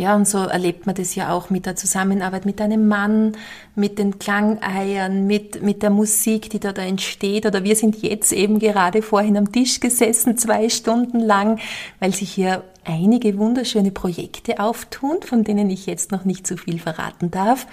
Ja, 0.00 0.16
und 0.16 0.26
so 0.26 0.38
erlebt 0.38 0.86
man 0.86 0.94
das 0.94 1.14
ja 1.14 1.30
auch 1.30 1.50
mit 1.50 1.66
der 1.66 1.76
Zusammenarbeit 1.76 2.46
mit 2.46 2.58
deinem 2.58 2.88
Mann, 2.88 3.36
mit 3.74 3.98
den 3.98 4.18
Klangeiern, 4.18 5.26
mit, 5.26 5.62
mit 5.62 5.82
der 5.82 5.90
Musik, 5.90 6.48
die 6.48 6.58
da, 6.58 6.72
da 6.72 6.80
entsteht. 6.80 7.44
Oder 7.44 7.64
wir 7.64 7.76
sind 7.76 8.00
jetzt 8.02 8.32
eben 8.32 8.58
gerade 8.58 9.02
vorhin 9.02 9.36
am 9.36 9.52
Tisch 9.52 9.78
gesessen, 9.78 10.38
zwei 10.38 10.70
Stunden 10.70 11.20
lang, 11.20 11.60
weil 11.98 12.14
sich 12.14 12.32
hier 12.32 12.64
einige 12.86 13.36
wunderschöne 13.36 13.90
Projekte 13.90 14.58
auftun, 14.58 15.18
von 15.20 15.44
denen 15.44 15.68
ich 15.68 15.84
jetzt 15.84 16.12
noch 16.12 16.24
nicht 16.24 16.46
zu 16.46 16.56
viel 16.56 16.78
verraten 16.78 17.30
darf. 17.30 17.66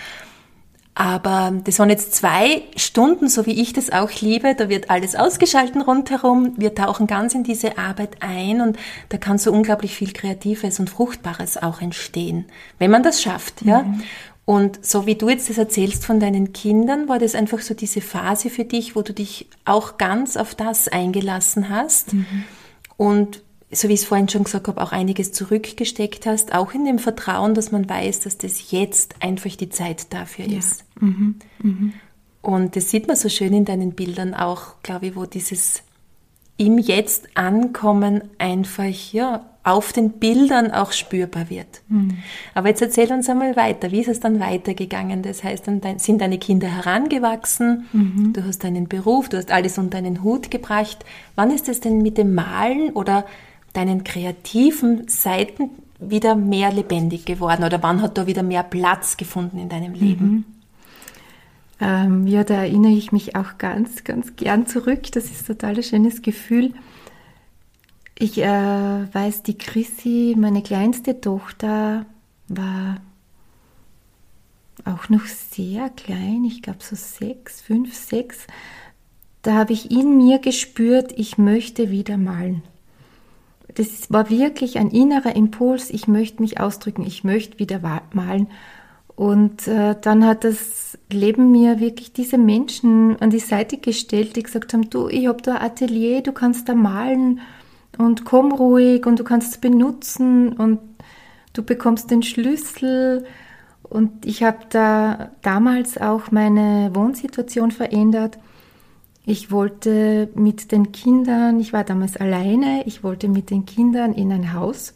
Aber 1.00 1.54
das 1.64 1.78
waren 1.78 1.92
jetzt 1.92 2.16
zwei 2.16 2.64
Stunden, 2.76 3.30
so 3.30 3.46
wie 3.46 3.62
ich 3.62 3.72
das 3.72 3.92
auch 3.92 4.10
liebe. 4.20 4.56
Da 4.56 4.68
wird 4.68 4.90
alles 4.90 5.14
ausgeschalten 5.14 5.84
rundherum. 5.84 6.54
Wir 6.58 6.74
tauchen 6.74 7.06
ganz 7.06 7.36
in 7.36 7.44
diese 7.44 7.78
Arbeit 7.78 8.18
ein 8.22 8.62
und 8.62 8.80
da 9.10 9.20
kann 9.20 9.38
so 9.38 9.52
unglaublich 9.52 9.96
viel 9.96 10.12
Kreatives 10.12 10.80
und 10.80 10.90
Fruchtbares 10.90 11.62
auch 11.62 11.82
entstehen, 11.82 12.46
wenn 12.80 12.90
man 12.90 13.04
das 13.04 13.22
schafft, 13.22 13.62
ja. 13.62 13.84
Mhm. 13.84 14.02
Und 14.46 14.84
so 14.84 15.06
wie 15.06 15.14
du 15.14 15.30
jetzt 15.30 15.52
das 15.52 15.60
erzählst 15.60 16.04
von 16.04 16.20
deinen 16.20 16.52
Kindern, 16.52 17.08
war 17.08 17.20
das 17.20 17.36
einfach 17.36 17.60
so 17.60 17.76
diese 17.76 18.02
Phase 18.02 18.50
für 18.50 18.64
dich, 18.64 18.96
wo 18.96 19.04
du 19.04 19.14
dich 19.14 19.50
auch 19.66 19.98
ganz 19.98 20.36
auf 20.36 20.56
das 20.56 20.88
eingelassen 20.88 21.70
hast. 21.70 22.14
Mhm. 22.14 22.44
Und 22.96 23.44
so 23.72 23.90
wie 23.90 23.94
ich 23.94 24.02
es 24.02 24.06
vorhin 24.06 24.30
schon 24.30 24.46
gesagt 24.46 24.68
habe, 24.68 24.82
auch 24.82 24.92
einiges 24.92 25.34
zurückgesteckt 25.34 26.26
hast, 26.26 26.54
auch 26.54 26.74
in 26.74 26.86
dem 26.86 27.00
Vertrauen, 27.00 27.54
dass 27.54 27.72
man 27.72 27.90
weiß, 27.90 28.22
dass 28.22 28.38
das 28.38 28.72
jetzt 28.72 29.16
einfach 29.22 29.56
die 29.56 29.70
Zeit 29.70 30.14
dafür 30.14 30.46
ja. 30.46 30.60
ist. 30.60 30.86
Mhm. 31.00 31.36
Mhm. 31.62 31.94
Und 32.42 32.76
das 32.78 32.90
sieht 32.90 33.08
man 33.08 33.18
so 33.18 33.28
schön 33.28 33.54
in 33.54 33.66
deinen 33.66 33.92
Bildern 33.92 34.34
auch, 34.34 34.82
glaube 34.84 35.08
ich, 35.08 35.16
wo 35.16 35.26
dieses 35.26 35.84
im 36.56 36.78
Jetzt 36.78 37.28
ankommen 37.36 38.24
einfach 38.40 39.12
ja 39.12 39.46
auf 39.64 39.92
den 39.92 40.12
Bildern 40.12 40.72
auch 40.72 40.94
spürbar 40.94 41.50
wird. 41.50 41.82
Mhm. 41.90 42.20
Aber 42.54 42.70
jetzt 42.70 42.82
erzähl 42.82 43.12
uns 43.12 43.30
einmal 43.30 43.58
weiter. 43.58 43.92
Wie 43.92 44.00
ist 44.00 44.08
es 44.08 44.22
dann 44.22 44.40
weitergegangen? 44.40 45.24
Das 45.24 45.44
heißt, 45.44 45.68
dann 45.68 46.00
sind 46.00 46.22
deine 46.22 46.40
Kinder 46.40 46.68
herangewachsen, 46.68 47.86
mhm. 47.92 48.32
du 48.32 48.46
hast 48.46 48.64
deinen 48.64 48.88
Beruf, 48.88 49.28
du 49.28 49.36
hast 49.36 49.52
alles 49.52 49.78
unter 49.78 49.98
einen 49.98 50.24
Hut 50.24 50.50
gebracht. 50.50 51.04
Wann 51.36 51.52
ist 51.52 51.68
es 51.68 51.82
denn 51.82 52.02
mit 52.02 52.18
dem 52.18 52.34
Malen 52.34 52.92
oder 52.92 53.26
deinen 53.74 54.04
kreativen 54.04 55.08
Seiten 55.08 55.70
wieder 56.00 56.36
mehr 56.36 56.72
lebendig 56.72 57.26
geworden 57.26 57.64
oder 57.64 57.82
wann 57.82 58.02
hat 58.02 58.18
da 58.18 58.28
wieder 58.28 58.44
mehr 58.44 58.64
Platz 58.64 59.18
gefunden 59.18 59.58
in 59.58 59.70
deinem 59.70 59.94
Leben? 59.94 60.26
Mhm. 60.26 60.46
Ähm, 61.80 62.28
ja, 62.28 62.44
da 62.44 62.56
erinnere 62.56 62.92
ich 62.92 63.12
mich 63.12 63.36
auch 63.36 63.58
ganz, 63.58 64.04
ganz 64.04 64.36
gern 64.36 64.66
zurück. 64.66 65.12
Das 65.12 65.26
ist 65.26 65.42
ein 65.42 65.58
total 65.58 65.82
schönes 65.84 66.22
Gefühl. 66.22 66.74
Ich 68.18 68.40
äh, 68.40 69.14
weiß, 69.14 69.44
die 69.44 69.58
Chrissy, 69.58 70.36
meine 70.38 70.64
kleinste 70.64 71.22
Tochter, 71.22 72.08
war 72.48 72.98
auch 74.86 75.10
noch 75.10 75.26
sehr 75.26 75.90
klein, 75.90 76.44
ich 76.46 76.62
glaube 76.62 76.80
so 76.82 76.96
sechs, 76.96 77.62
fünf, 77.62 77.94
sechs. 77.94 78.48
Da 79.44 79.54
habe 79.54 79.74
ich 79.74 79.92
in 79.92 80.18
mir 80.18 80.40
gespürt, 80.40 81.14
ich 81.16 81.38
möchte 81.38 81.92
wieder 81.92 82.18
malen. 82.18 82.64
Das 83.78 84.12
war 84.12 84.32
wirklich 84.32 84.80
ein 84.80 84.90
innerer 84.90 85.36
Impuls, 85.36 85.92
ich 85.92 86.08
möchte 86.08 86.42
mich 86.42 86.60
ausdrücken, 86.60 87.06
ich 87.06 87.24
möchte 87.24 87.60
wieder 87.60 87.80
malen. 88.12 88.48
Und 89.16 89.68
äh, 89.68 89.96
dann 90.02 90.26
hat 90.26 90.44
das 90.44 90.98
Leben 91.12 91.52
mir 91.52 91.80
wirklich 91.80 92.12
diese 92.12 92.40
Menschen 92.40 93.20
an 93.20 93.30
die 93.30 93.40
Seite 93.40 93.78
gestellt, 93.78 94.36
die 94.36 94.42
gesagt 94.42 94.74
haben, 94.74 94.90
du, 94.90 95.10
ich 95.10 95.28
habe 95.28 95.44
da 95.44 95.58
ein 95.58 95.62
Atelier, 95.62 96.22
du 96.22 96.32
kannst 96.32 96.68
da 96.70 96.74
malen 96.74 97.40
und 98.00 98.26
komm 98.26 98.52
ruhig 98.52 99.06
und 99.06 99.20
du 99.20 99.24
kannst 99.24 99.52
es 99.52 99.58
benutzen 99.60 100.54
und 100.54 100.80
du 101.54 101.62
bekommst 101.62 102.10
den 102.10 102.24
Schlüssel. 102.24 103.26
Und 103.84 104.26
ich 104.26 104.42
habe 104.42 104.58
da 104.70 105.30
damals 105.44 106.00
auch 106.00 106.32
meine 106.32 106.90
Wohnsituation 106.94 107.70
verändert. 107.70 108.40
Ich 109.30 109.52
wollte 109.52 110.30
mit 110.36 110.72
den 110.72 110.94
Kindern, 110.94 111.60
ich 111.60 111.74
war 111.74 111.84
damals 111.84 112.16
alleine, 112.16 112.84
ich 112.86 113.04
wollte 113.04 113.28
mit 113.28 113.50
den 113.50 113.66
Kindern 113.66 114.14
in 114.14 114.32
ein 114.32 114.54
Haus. 114.54 114.94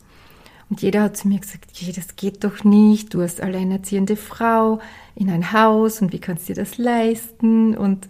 Und 0.70 0.82
jeder 0.82 1.02
hat 1.04 1.18
zu 1.18 1.28
mir 1.28 1.40
gesagt, 1.40 1.66
das 1.98 2.16
geht 2.16 2.46
doch 2.46 2.64
nicht, 2.64 3.14
du 3.14 3.22
hast 3.22 3.42
alleinerziehende 3.42 4.16
Frau 4.16 4.80
in 5.16 5.30
ein 5.30 5.52
Haus 5.52 6.02
und 6.02 6.14
wie 6.14 6.20
kannst 6.20 6.48
du 6.48 6.54
dir 6.54 6.62
das 6.62 6.78
leisten? 6.78 7.76
Und 7.76 8.08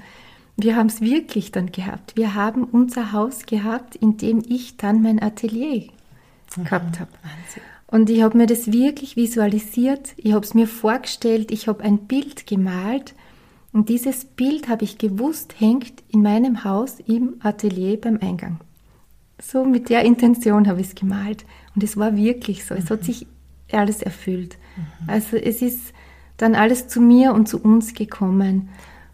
wir 0.58 0.76
haben 0.76 0.86
es 0.86 1.02
wirklich 1.02 1.52
dann 1.52 1.72
gehabt. 1.72 2.16
Wir 2.16 2.36
haben 2.36 2.66
unser 2.66 3.14
Haus 3.14 3.48
gehabt, 3.48 3.96
in 3.96 4.18
dem 4.18 4.44
ich 4.48 4.78
dann 4.78 5.02
mein 5.02 5.20
Atelier 5.20 5.88
mhm. 6.56 6.64
gehabt 6.66 7.00
habe. 7.00 7.12
Und 7.88 8.12
ich 8.12 8.22
habe 8.22 8.38
mir 8.38 8.46
das 8.46 8.72
wirklich 8.72 9.16
visualisiert. 9.16 10.14
Ich 10.18 10.34
habe 10.34 10.46
es 10.46 10.54
mir 10.54 10.68
vorgestellt. 10.68 11.50
Ich 11.50 11.68
habe 11.68 11.84
ein 11.84 11.98
Bild 12.06 12.46
gemalt. 12.46 13.16
Und 13.74 13.90
dieses 13.90 14.26
Bild 14.26 14.68
habe 14.68 14.84
ich 14.84 14.98
gewusst, 14.98 15.56
hängt 15.60 16.04
in 16.10 16.22
meinem 16.22 16.64
Haus 16.64 17.00
im 17.06 17.36
Atelier 17.40 18.00
beim 18.00 18.20
Eingang. 18.22 18.60
So 19.42 19.64
mit 19.66 19.90
der 19.90 20.04
Intention 20.04 20.68
habe 20.68 20.82
ich 20.82 20.88
es 20.88 20.96
gemalt. 20.96 21.46
Und 21.74 21.84
es 21.84 21.96
war 21.98 22.16
wirklich 22.16 22.66
so. 22.66 22.76
Es 22.76 22.90
hat 22.90 23.02
mhm. 23.02 23.06
sich 23.06 23.28
alles 23.72 24.02
erfüllt. 24.02 24.58
Mhm. 24.76 25.10
Also 25.10 25.38
es 25.38 25.62
ist 25.62 25.94
dann 26.38 26.56
alles 26.56 26.88
zu 26.88 27.02
mir 27.02 27.34
und 27.34 27.48
zu 27.48 27.62
uns 27.62 27.94
gekommen. 27.94 28.70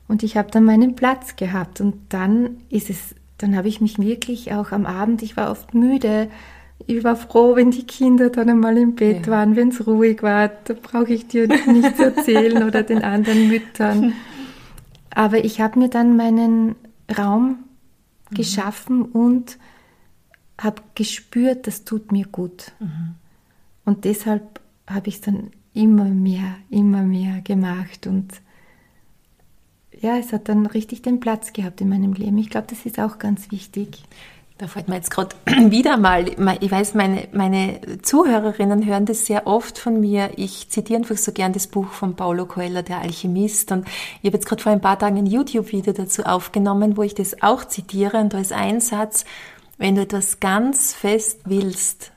Und 0.08 0.24
ich 0.24 0.38
habe 0.38 0.50
dann 0.50 0.64
meinen 0.64 0.96
Platz 0.96 1.36
gehabt 1.36 1.82
und 1.82 1.96
dann 2.10 2.58
ist 2.70 2.90
es, 2.90 3.14
dann 3.38 3.56
habe 3.56 3.68
ich 3.68 3.82
mich 3.82 4.00
wirklich 4.00 4.54
auch 4.54 4.72
am 4.72 4.86
Abend, 4.86 5.22
ich 5.22 5.36
war 5.36 5.52
oft 5.52 5.74
müde, 5.74 6.30
ich 6.86 7.04
war 7.04 7.18
froh, 7.18 7.56
wenn 7.56 7.72
die 7.72 7.86
Kinder 7.86 8.30
dann 8.30 8.50
einmal 8.50 8.78
im 8.78 8.96
Bett 8.96 9.26
ja. 9.26 9.34
waren, 9.34 9.56
wenn 9.56 9.70
es 9.70 9.86
ruhig 9.86 10.24
war. 10.24 10.48
Da 10.48 10.74
brauche 10.82 11.14
ich 11.14 11.28
dir 11.28 11.48
nichts 11.48 12.00
erzählen 12.00 12.64
oder 12.64 12.84
den 12.84 13.04
anderen 13.04 13.50
Müttern. 13.50 14.14
Aber 15.10 15.44
ich 15.44 15.62
habe 15.62 15.80
mir 15.80 15.90
dann 15.90 16.16
meinen 16.16 16.76
Raum 17.18 17.64
mhm. 18.30 18.36
geschaffen 18.36 19.02
und 19.04 19.58
habe 20.60 20.82
gespürt, 20.96 21.68
das 21.68 21.84
tut 21.84 22.12
mir 22.12 22.26
gut. 22.26 22.72
Mhm. 22.80 23.16
Und 23.86 24.06
deshalb 24.06 24.60
habe 24.88 25.10
ich 25.10 25.16
es 25.16 25.22
dann 25.22 25.52
immer 25.74 26.06
mehr, 26.06 26.56
immer 26.70 27.04
mehr 27.04 27.42
gemacht 27.42 28.08
und 28.08 28.42
ja, 30.00 30.18
es 30.18 30.32
hat 30.32 30.50
dann 30.50 30.66
richtig 30.66 31.02
den 31.02 31.20
Platz 31.20 31.54
gehabt 31.54 31.82
in 31.82 31.90
meinem 31.90 32.14
Leben. 32.14 32.38
Ich 32.38 32.50
glaube, 32.50 32.68
das 32.70 32.86
ist 32.86 33.00
auch 33.00 33.18
ganz 33.18 33.52
wichtig. 33.52 34.04
Da 34.58 34.66
fällt 34.66 34.88
mir 34.88 34.96
jetzt 34.96 35.12
gerade 35.12 35.36
wieder 35.46 35.98
mal, 35.98 36.26
ich 36.60 36.72
weiß, 36.72 36.96
meine, 36.96 37.28
meine 37.32 37.80
Zuhörerinnen 38.02 38.86
hören 38.86 39.06
das 39.06 39.28
sehr 39.28 39.46
oft 39.46 39.78
von 39.78 40.00
mir. 40.00 40.32
Ich 40.36 40.70
zitiere 40.70 41.00
einfach 41.00 41.18
so 41.18 41.32
gern 41.32 41.54
das 41.54 41.68
Buch 41.68 41.90
von 41.90 42.16
Paulo 42.16 42.48
Coelho, 42.48 42.82
der 42.82 43.02
Alchemist. 43.02 43.72
Und 43.72 43.88
ich 43.88 44.28
habe 44.28 44.38
jetzt 44.38 44.48
gerade 44.48 44.64
vor 44.64 44.72
ein 44.72 44.82
paar 44.82 44.98
Tagen 44.98 45.18
ein 45.18 45.28
YouTube-Video 45.28 45.94
dazu 45.94 46.24
aufgenommen, 46.24 46.98
wo 46.98 47.04
ich 47.04 47.14
das 47.14 47.44
auch 47.44 47.66
zitiere. 47.66 48.18
Und 48.18 48.34
da 48.34 48.40
ist 48.40 48.52
ein 48.52 48.82
Satz, 48.82 49.26
wenn 49.78 49.96
du 49.96 50.02
etwas 50.02 50.40
ganz 50.40 50.94
fest 50.94 51.42
willst, 51.46 52.12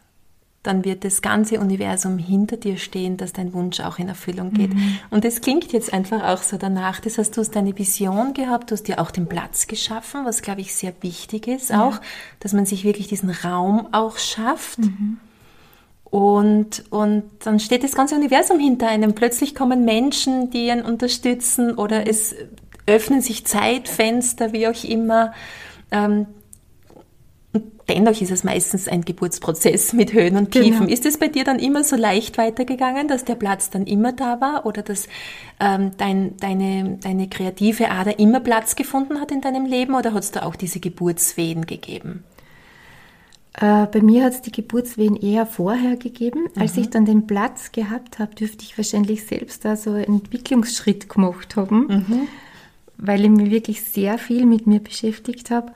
dann 0.63 0.85
wird 0.85 1.05
das 1.05 1.23
ganze 1.23 1.59
Universum 1.59 2.19
hinter 2.19 2.59
dir 2.59 2.77
stehen, 2.77 3.17
dass 3.17 3.33
dein 3.33 3.55
Wunsch 3.55 3.81
auch 3.81 3.99
in 3.99 4.09
Erfüllung 4.09 4.53
geht. 4.53 4.75
Mhm. 4.75 4.99
Und 5.09 5.25
das 5.25 5.41
klingt 5.41 5.73
jetzt 5.73 5.93
einfach 5.93 6.23
auch 6.23 6.43
so 6.43 6.59
danach. 6.59 7.01
Das 7.01 7.17
heißt, 7.17 7.35
du 7.35 7.41
hast 7.41 7.57
deine 7.57 7.79
Vision 7.79 8.35
gehabt, 8.35 8.71
du 8.71 8.75
hast 8.75 8.87
dir 8.87 9.01
auch 9.01 9.11
den 9.11 9.27
Platz 9.27 9.67
geschaffen, 9.67 10.27
was 10.27 10.43
glaube 10.43 10.61
ich 10.61 10.75
sehr 10.75 10.93
wichtig 11.01 11.49
ist 11.49 11.71
ja. 11.71 11.83
auch, 11.83 12.01
dass 12.41 12.53
man 12.53 12.67
sich 12.67 12.85
wirklich 12.85 13.09
diesen 13.09 13.31
Raum 13.31 13.89
auch 13.93 14.19
schafft. 14.19 14.81
Mhm. 14.81 15.19
Und, 16.05 16.85
und 16.91 17.25
dann 17.45 17.61
steht 17.61 17.85
das 17.85 17.95
ganze 17.95 18.17
Universum 18.17 18.59
hinter 18.59 18.89
einem. 18.89 19.15
Plötzlich 19.15 19.55
kommen 19.55 19.85
Menschen, 19.85 20.51
die 20.51 20.67
ihn 20.67 20.83
unterstützen 20.83 21.77
oder 21.77 22.07
es 22.07 22.35
öffnen 22.87 23.23
sich 23.23 23.47
Zeitfenster, 23.47 24.53
wie 24.53 24.67
auch 24.69 24.85
immer. 24.85 25.33
Ähm, 25.93 26.27
dennoch 27.89 28.21
ist 28.21 28.31
es 28.31 28.45
meistens 28.45 28.89
ein 28.89 29.03
Geburtsprozess 29.03 29.93
mit 29.93 30.13
Höhen 30.13 30.37
und 30.37 30.53
Tiefen. 30.53 30.81
Genau. 30.81 30.93
Ist 30.93 31.07
es 31.07 31.19
bei 31.19 31.29
dir 31.29 31.45
dann 31.45 31.59
immer 31.59 31.85
so 31.85 31.97
leicht 31.97 32.39
weitergegangen, 32.39 33.09
dass 33.09 33.25
der 33.25 33.35
Platz 33.35 33.71
dann 33.71 33.87
immer 33.87 34.13
da 34.13 34.41
war 34.41 34.67
oder 34.67 34.83
dass 34.83 35.09
ähm, 35.59 35.93
dein, 35.97 36.37
deine, 36.37 36.99
deine 37.01 37.29
kreative 37.29 37.91
Ader 37.91 38.19
immer 38.19 38.41
Platz 38.41 38.77
gefunden 38.77 39.21
hat 39.21 39.33
in 39.33 39.41
deinem 39.41 39.67
Leben 39.67 39.95
oder 39.95 40.13
hat 40.15 40.23
es 40.23 40.31
da 40.31 40.43
auch 40.43 40.57
diese 40.57 40.81
Geburtswehen 40.81 41.67
gegeben? 41.67 42.25
Äh, 43.55 43.87
bei 43.87 44.01
mir 44.01 44.25
hat 44.25 44.35
es 44.35 44.43
die 44.43 44.53
Geburtswehen 44.53 45.17
eher 45.17 45.45
vorher 45.45 45.97
gegeben. 45.97 46.47
Als 46.57 46.77
mhm. 46.77 46.83
ich 46.83 46.91
dann 46.91 47.05
den 47.05 47.27
Platz 47.27 47.73
gehabt 47.73 48.19
habe, 48.21 48.35
dürfte 48.35 48.65
ich 48.65 48.79
wahrscheinlich 48.79 49.27
selbst 49.27 49.65
da 49.65 49.77
so 49.77 49.91
einen 49.91 50.21
Entwicklungsschritt 50.21 51.09
gemacht 51.09 51.57
haben, 51.57 51.87
mhm. 51.89 52.29
weil 52.97 53.25
ich 53.25 53.31
mich 53.31 53.51
wirklich 53.51 53.83
sehr 53.83 54.19
viel 54.19 54.47
mit 54.47 54.69
mir 54.69 54.79
beschäftigt 54.79 55.51
habe. 55.51 55.73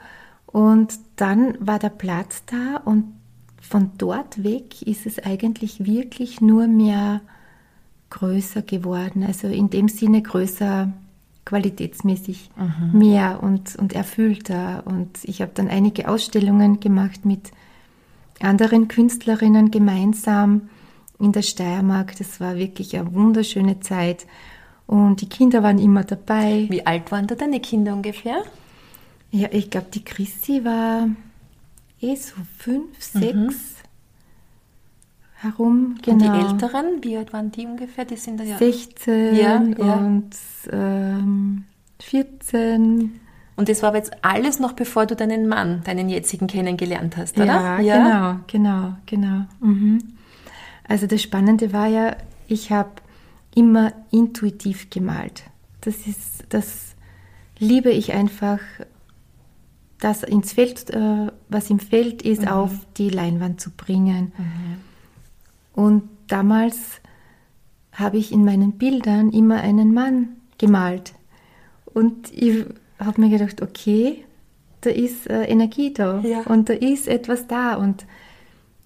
Und 0.55 0.99
dann 1.17 1.57
war 1.59 1.79
der 1.79 1.89
Platz 1.89 2.43
da 2.45 2.77
und 2.85 3.13
von 3.59 3.91
dort 3.97 4.41
weg 4.41 4.83
ist 4.83 5.05
es 5.05 5.19
eigentlich 5.19 5.85
wirklich 5.85 6.39
nur 6.39 6.67
mehr 6.67 7.19
größer 8.09 8.61
geworden. 8.61 9.25
Also 9.25 9.49
in 9.49 9.69
dem 9.69 9.89
Sinne 9.89 10.21
größer 10.21 10.93
qualitätsmäßig 11.43 12.51
mhm. 12.55 12.97
mehr 12.97 13.43
und, 13.43 13.75
und 13.75 13.91
erfüllter. 13.91 14.83
Und 14.85 15.09
ich 15.23 15.41
habe 15.41 15.51
dann 15.53 15.67
einige 15.67 16.07
Ausstellungen 16.07 16.79
gemacht 16.79 17.25
mit 17.25 17.51
anderen 18.39 18.87
Künstlerinnen 18.87 19.71
gemeinsam 19.71 20.69
in 21.19 21.33
der 21.33 21.41
Steiermark. 21.41 22.15
Das 22.15 22.39
war 22.39 22.55
wirklich 22.55 22.95
eine 22.95 23.13
wunderschöne 23.13 23.81
Zeit. 23.81 24.25
Und 24.87 25.19
die 25.19 25.27
Kinder 25.27 25.63
waren 25.63 25.79
immer 25.79 26.05
dabei. 26.05 26.67
Wie 26.69 26.85
alt 26.85 27.11
waren 27.11 27.27
da 27.27 27.35
deine 27.35 27.59
Kinder 27.59 27.93
ungefähr? 27.93 28.41
Ja, 29.35 29.49
ich 29.51 29.69
glaube, 29.69 29.87
die 29.93 30.03
Christi 30.03 30.63
war 30.63 31.09
eh 31.99 32.15
so 32.15 32.35
fünf, 32.57 33.03
sechs 33.03 33.33
mhm. 33.33 33.51
herum. 35.33 35.95
Genau. 36.01 36.13
Und 36.13 36.21
die 36.21 36.25
genau. 36.25 36.51
Älteren, 36.51 36.85
wie 37.03 37.17
alt 37.17 37.33
waren 37.33 37.51
die 37.51 37.65
ungefähr? 37.65 38.05
Die 38.05 38.15
sind 38.15 38.39
da 38.39 38.45
ja 38.45 38.57
16 38.57 39.35
ja, 39.35 39.61
ja. 39.61 39.93
und 39.95 40.29
ähm, 40.71 41.65
14. 41.99 43.19
Und 43.57 43.67
das 43.67 43.81
war 43.81 43.89
aber 43.89 43.97
jetzt 43.97 44.13
alles 44.21 44.59
noch 44.59 44.71
bevor 44.71 45.05
du 45.05 45.17
deinen 45.17 45.49
Mann, 45.49 45.81
deinen 45.83 46.07
jetzigen 46.07 46.47
kennengelernt 46.47 47.17
hast, 47.17 47.35
oder? 47.35 47.45
Ja, 47.45 47.79
ja? 47.81 47.97
genau, 47.97 48.39
genau, 48.47 48.95
genau. 49.05 49.45
Mhm. 49.59 49.99
Also 50.87 51.07
das 51.07 51.21
Spannende 51.21 51.73
war 51.73 51.87
ja, 51.87 52.15
ich 52.47 52.71
habe 52.71 52.91
immer 53.53 53.91
intuitiv 54.11 54.89
gemalt. 54.89 55.43
Das 55.81 56.07
ist, 56.07 56.45
das 56.47 56.95
liebe 57.59 57.89
ich 57.89 58.13
einfach 58.13 58.59
das 59.99 60.23
ins 60.23 60.53
Feld, 60.53 60.89
äh, 60.91 61.31
was 61.49 61.69
im 61.69 61.79
Feld 61.79 62.21
ist, 62.21 62.43
mhm. 62.43 62.47
auf 62.49 62.71
die 62.97 63.09
Leinwand 63.09 63.61
zu 63.61 63.71
bringen. 63.71 64.33
Mhm. 64.37 64.77
Und 65.73 66.09
damals 66.27 67.01
habe 67.91 68.17
ich 68.17 68.31
in 68.31 68.43
meinen 68.43 68.73
Bildern 68.73 69.31
immer 69.31 69.61
einen 69.61 69.93
Mann 69.93 70.37
gemalt. 70.57 71.13
Und 71.85 72.31
ich 72.33 72.65
habe 72.99 73.21
mir 73.21 73.29
gedacht, 73.29 73.61
okay, 73.61 74.25
da 74.81 74.89
ist 74.89 75.29
äh, 75.29 75.43
Energie 75.43 75.93
da 75.93 76.19
ja. 76.21 76.41
und 76.41 76.69
da 76.69 76.73
ist 76.73 77.07
etwas 77.07 77.47
da. 77.47 77.75
Und 77.75 78.05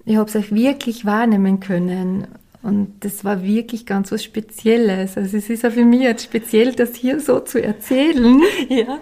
ich 0.05 0.15
habe 0.15 0.29
es 0.29 0.35
auch 0.35 0.51
wirklich 0.51 1.05
wahrnehmen 1.05 1.59
können. 1.59 2.27
Und 2.61 2.93
das 3.01 3.23
war 3.23 3.43
wirklich 3.43 3.85
ganz 3.85 4.11
was 4.11 4.23
Spezielles. 4.23 5.17
Also 5.17 5.37
es 5.37 5.49
ist 5.49 5.65
auch 5.65 5.71
für 5.71 5.85
mich 5.85 6.01
jetzt 6.01 6.23
speziell, 6.23 6.73
das 6.73 6.95
hier 6.95 7.19
so 7.19 7.39
zu 7.39 7.61
erzählen. 7.61 8.41
Ja. 8.69 8.99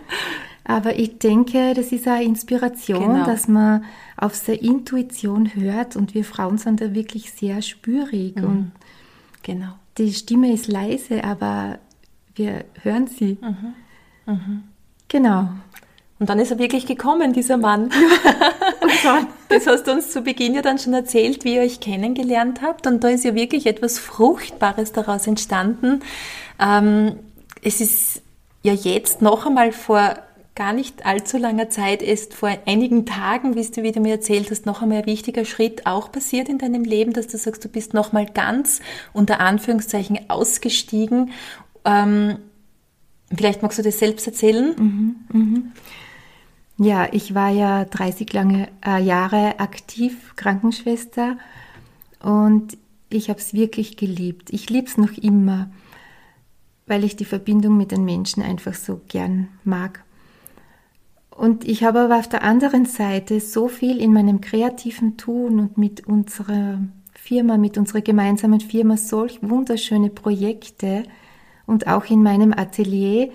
Aber 0.69 0.99
ich 0.99 1.17
denke, 1.17 1.73
das 1.73 1.93
ist 1.93 2.07
eine 2.09 2.25
Inspiration, 2.25 3.13
genau. 3.13 3.25
dass 3.25 3.47
man 3.47 3.85
auf 4.17 4.35
seine 4.35 4.59
Intuition 4.59 5.55
hört 5.55 5.95
und 5.95 6.13
wir 6.13 6.25
Frauen 6.25 6.57
sind 6.57 6.81
da 6.81 6.93
wirklich 6.93 7.31
sehr 7.31 7.61
spürig 7.61 8.35
mhm. 8.35 8.43
und 8.43 8.71
genau. 9.43 9.69
Die 9.97 10.13
Stimme 10.13 10.51
ist 10.51 10.67
leise, 10.67 11.23
aber 11.23 11.79
wir 12.35 12.65
hören 12.83 13.07
sie. 13.07 13.37
Mhm. 13.41 14.33
Mhm. 14.33 14.63
Genau. 15.07 15.49
Und 16.19 16.29
dann 16.29 16.39
ist 16.39 16.51
er 16.51 16.59
wirklich 16.59 16.85
gekommen, 16.85 17.31
dieser 17.31 17.57
Mann. 17.57 17.89
Das 19.49 19.65
hast 19.65 19.87
du 19.87 19.93
uns 19.93 20.11
zu 20.11 20.21
Beginn 20.21 20.53
ja 20.53 20.61
dann 20.61 20.77
schon 20.77 20.93
erzählt, 20.93 21.45
wie 21.45 21.55
ihr 21.55 21.61
euch 21.61 21.79
kennengelernt 21.79 22.61
habt. 22.61 22.85
Und 22.85 23.03
da 23.03 23.07
ist 23.07 23.23
ja 23.23 23.33
wirklich 23.33 23.65
etwas 23.65 23.97
Fruchtbares 23.97 24.91
daraus 24.91 25.25
entstanden. 25.25 26.01
Ähm, 26.59 27.19
es 27.61 27.79
ist 27.79 28.21
ja 28.63 28.73
jetzt 28.73 29.21
noch 29.21 29.45
einmal 29.45 29.71
vor 29.71 30.15
gar 30.57 30.73
nicht 30.73 31.05
allzu 31.05 31.37
langer 31.37 31.69
Zeit 31.69 32.01
ist 32.01 32.33
vor 32.33 32.49
einigen 32.65 33.05
Tagen, 33.05 33.55
wie 33.55 33.61
du, 33.63 33.83
wie 33.83 33.91
du 33.91 33.99
mir 33.99 34.13
erzählt 34.13 34.49
hast, 34.49 34.65
noch 34.65 34.81
einmal 34.81 34.97
ein 34.97 35.05
wichtiger 35.05 35.45
Schritt 35.45 35.85
auch 35.85 36.11
passiert 36.11 36.49
in 36.49 36.57
deinem 36.57 36.83
Leben, 36.83 37.13
dass 37.13 37.27
du 37.27 37.37
sagst, 37.37 37.63
du 37.63 37.69
bist 37.69 37.93
noch 37.93 38.11
mal 38.11 38.25
ganz 38.25 38.81
unter 39.13 39.39
Anführungszeichen 39.39 40.31
ausgestiegen. 40.31 41.29
Ähm, 41.85 42.39
vielleicht 43.33 43.61
magst 43.61 43.77
du 43.77 43.83
das 43.83 43.99
selbst 43.99 44.25
erzählen? 44.25 44.73
Mhm, 44.77 45.15
mhm. 45.31 45.71
Ja, 46.79 47.07
ich 47.11 47.35
war 47.35 47.49
ja 47.49 47.85
30 47.85 48.33
lange 48.33 48.67
äh, 48.83 48.99
Jahre 48.99 49.59
aktiv 49.59 50.35
Krankenschwester 50.37 51.37
und 52.19 52.77
ich 53.09 53.29
habe 53.29 53.39
es 53.39 53.53
wirklich 53.53 53.95
geliebt. 53.95 54.49
Ich 54.51 54.71
liebe 54.71 54.87
es 54.87 54.97
noch 54.97 55.13
immer, 55.13 55.69
weil 56.87 57.03
ich 57.03 57.15
die 57.15 57.25
Verbindung 57.25 57.77
mit 57.77 57.91
den 57.91 58.05
Menschen 58.05 58.41
einfach 58.41 58.73
so 58.73 59.01
gern 59.07 59.49
mag. 59.63 60.03
Und 61.37 61.67
ich 61.67 61.83
habe 61.83 61.99
aber 61.99 62.17
auf 62.17 62.27
der 62.27 62.41
anderen 62.41 62.85
Seite 62.85 63.39
so 63.39 63.67
viel 63.67 64.01
in 64.01 64.11
meinem 64.11 64.41
kreativen 64.41 65.17
Tun 65.17 65.59
und 65.59 65.77
mit 65.77 66.07
unserer 66.07 66.79
Firma, 67.13 67.57
mit 67.57 67.77
unserer 67.77 68.01
gemeinsamen 68.01 68.59
Firma 68.59 68.97
solch 68.97 69.37
wunderschöne 69.43 70.09
Projekte 70.09 71.03
und 71.67 71.85
auch 71.85 72.05
in 72.05 72.23
meinem 72.23 72.53
Atelier, 72.53 73.29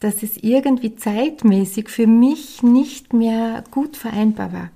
dass 0.00 0.22
es 0.22 0.36
irgendwie 0.36 0.96
zeitmäßig 0.96 1.88
für 1.88 2.06
mich 2.06 2.62
nicht 2.62 3.14
mehr 3.14 3.64
gut 3.70 3.96
vereinbar 3.96 4.52
war. 4.52 4.70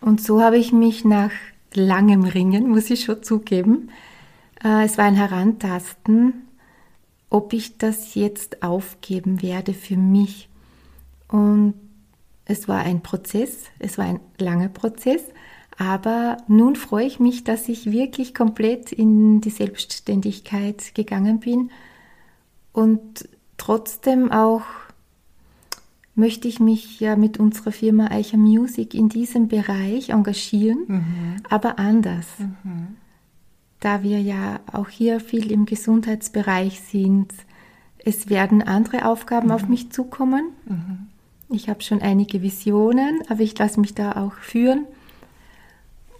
Und 0.00 0.22
so 0.22 0.40
habe 0.40 0.56
ich 0.56 0.72
mich 0.72 1.04
nach 1.04 1.32
langem 1.74 2.24
Ringen, 2.24 2.70
muss 2.70 2.88
ich 2.88 3.04
schon 3.04 3.22
zugeben, 3.22 3.90
äh, 4.64 4.86
es 4.86 4.96
war 4.96 5.04
ein 5.04 5.14
Herantasten, 5.14 6.48
ob 7.28 7.52
ich 7.52 7.76
das 7.76 8.14
jetzt 8.14 8.62
aufgeben 8.62 9.42
werde 9.42 9.74
für 9.74 9.98
mich. 9.98 10.49
Und 11.30 11.74
es 12.44 12.68
war 12.68 12.80
ein 12.80 13.02
Prozess, 13.02 13.66
es 13.78 13.96
war 13.96 14.06
ein 14.06 14.20
langer 14.38 14.68
Prozess, 14.68 15.22
aber 15.78 16.38
nun 16.48 16.76
freue 16.76 17.06
ich 17.06 17.20
mich, 17.20 17.44
dass 17.44 17.68
ich 17.68 17.90
wirklich 17.90 18.34
komplett 18.34 18.92
in 18.92 19.40
die 19.40 19.50
Selbstständigkeit 19.50 20.94
gegangen 20.94 21.40
bin 21.40 21.70
und 22.72 23.28
trotzdem 23.56 24.32
auch 24.32 24.62
möchte 26.14 26.48
ich 26.48 26.60
mich 26.60 27.00
ja 27.00 27.16
mit 27.16 27.38
unserer 27.38 27.72
Firma 27.72 28.08
Eicher 28.10 28.36
Music 28.36 28.94
in 28.94 29.08
diesem 29.08 29.48
Bereich 29.48 30.10
engagieren, 30.10 30.84
mhm. 30.86 31.36
aber 31.48 31.78
anders. 31.78 32.26
Mhm. 32.38 32.96
Da 33.78 34.02
wir 34.02 34.20
ja 34.20 34.60
auch 34.70 34.88
hier 34.88 35.20
viel 35.20 35.50
im 35.50 35.64
Gesundheitsbereich 35.64 36.80
sind, 36.80 37.32
es 38.04 38.28
werden 38.28 38.62
andere 38.62 39.06
Aufgaben 39.06 39.46
mhm. 39.46 39.54
auf 39.54 39.68
mich 39.68 39.90
zukommen. 39.90 40.50
Ich 41.52 41.68
habe 41.68 41.82
schon 41.82 42.00
einige 42.00 42.42
Visionen, 42.42 43.22
aber 43.28 43.40
ich 43.40 43.58
lasse 43.58 43.80
mich 43.80 43.94
da 43.94 44.12
auch 44.12 44.34
führen. 44.34 44.86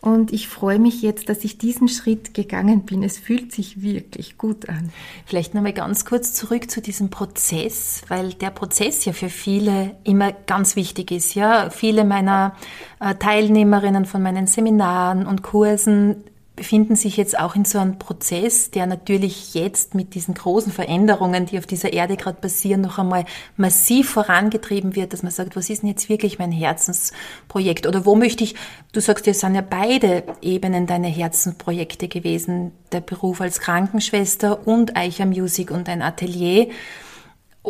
Und 0.01 0.33
ich 0.33 0.49
freue 0.49 0.79
mich 0.79 1.03
jetzt, 1.03 1.29
dass 1.29 1.45
ich 1.45 1.59
diesen 1.59 1.87
Schritt 1.87 2.33
gegangen 2.33 2.83
bin. 2.87 3.03
Es 3.03 3.19
fühlt 3.19 3.53
sich 3.53 3.83
wirklich 3.83 4.39
gut 4.39 4.69
an. 4.69 4.91
Vielleicht 5.27 5.55
nochmal 5.55 5.75
ganz 5.75 6.07
kurz 6.07 6.33
zurück 6.33 6.71
zu 6.71 6.81
diesem 6.81 7.11
Prozess, 7.11 8.03
weil 8.09 8.33
der 8.33 8.51
Prozess 8.51 9.05
ja 9.05 9.13
für 9.13 9.29
viele 9.29 9.97
immer 10.05 10.33
ganz 10.33 10.75
wichtig 10.75 11.11
ist. 11.11 11.35
Ja, 11.35 11.69
viele 11.69 12.05
meiner 12.05 12.57
äh, 12.99 13.15
Teilnehmerinnen 13.15 14.07
von 14.07 14.23
meinen 14.23 14.47
Seminaren 14.47 15.27
und 15.27 15.43
Kursen 15.43 16.25
befinden 16.57 16.95
sich 16.95 17.17
jetzt 17.17 17.39
auch 17.39 17.57
in 17.57 17.65
so 17.65 17.79
einem 17.79 17.99
Prozess, 17.99 18.71
der 18.71 18.87
natürlich 18.87 19.55
jetzt 19.55 19.95
mit 19.95 20.15
diesen 20.15 20.35
großen 20.35 20.73
Veränderungen, 20.73 21.47
die 21.47 21.59
auf 21.59 21.67
dieser 21.67 21.93
Erde 21.93 22.17
gerade 22.17 22.39
passieren, 22.39 22.83
noch 22.83 22.99
einmal 22.99 23.25
massiv 23.57 24.11
vorangetrieben 24.11 24.95
wird, 24.95 25.13
dass 25.13 25.23
man 25.23 25.33
sagt, 25.33 25.57
was 25.57 25.71
ist 25.71 25.83
denn 25.83 25.89
jetzt 25.89 26.09
wirklich 26.09 26.39
mein 26.39 26.53
Herzensprojekt? 26.53 27.87
Oder 27.87 28.05
wo 28.05 28.15
möchte 28.15 28.45
ich, 28.45 28.57
du 28.93 29.01
sagst, 29.01 29.27
es 29.27 29.41
sind 29.41 29.55
ja 29.55 29.63
beide 29.63 30.25
Ebenen 30.43 30.87
deine 30.87 31.09
Herzensprojekte 31.09 32.09
gewesen, 32.09 32.73
der 32.93 33.01
Beruf 33.01 33.41
als 33.41 33.61
Krankenschwester 33.61 34.67
und 34.67 34.97
Eicher 34.97 35.27
Music 35.27 35.71
und 35.71 35.89
ein 35.89 36.03
Atelier. 36.03 36.69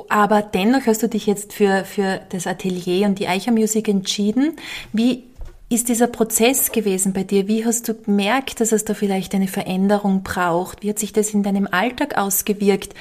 Aber 0.09 0.43
dennoch 0.43 0.87
hast 0.87 1.03
du 1.03 1.09
dich 1.09 1.27
jetzt 1.27 1.53
für, 1.53 1.85
für 1.85 2.21
das 2.31 2.47
Atelier 2.47 3.07
und 3.07 3.19
die 3.19 3.29
Eicher 3.29 3.53
Music 3.53 3.89
entschieden. 3.89 4.57
Wie 4.93 5.30
ist 5.71 5.89
dieser 5.89 6.09
Prozess 6.09 6.73
gewesen 6.73 7.13
bei 7.13 7.23
dir? 7.23 7.47
Wie 7.47 7.65
hast 7.65 7.89
du 7.89 7.95
gemerkt, 7.95 8.61
dass 8.61 8.73
es 8.73 8.85
da 8.85 8.93
vielleicht 8.93 9.35
eine 9.35 9.47
Veränderung 9.47 10.25
braucht? 10.25 10.83
Wie 10.83 10.91
hat 10.91 10.99
sich 10.99 11.13
das 11.13 11.33
in 11.33 11.45
deinem 11.45 11.69
Alltag 11.71 12.19
ausgewirkt? 12.19 12.93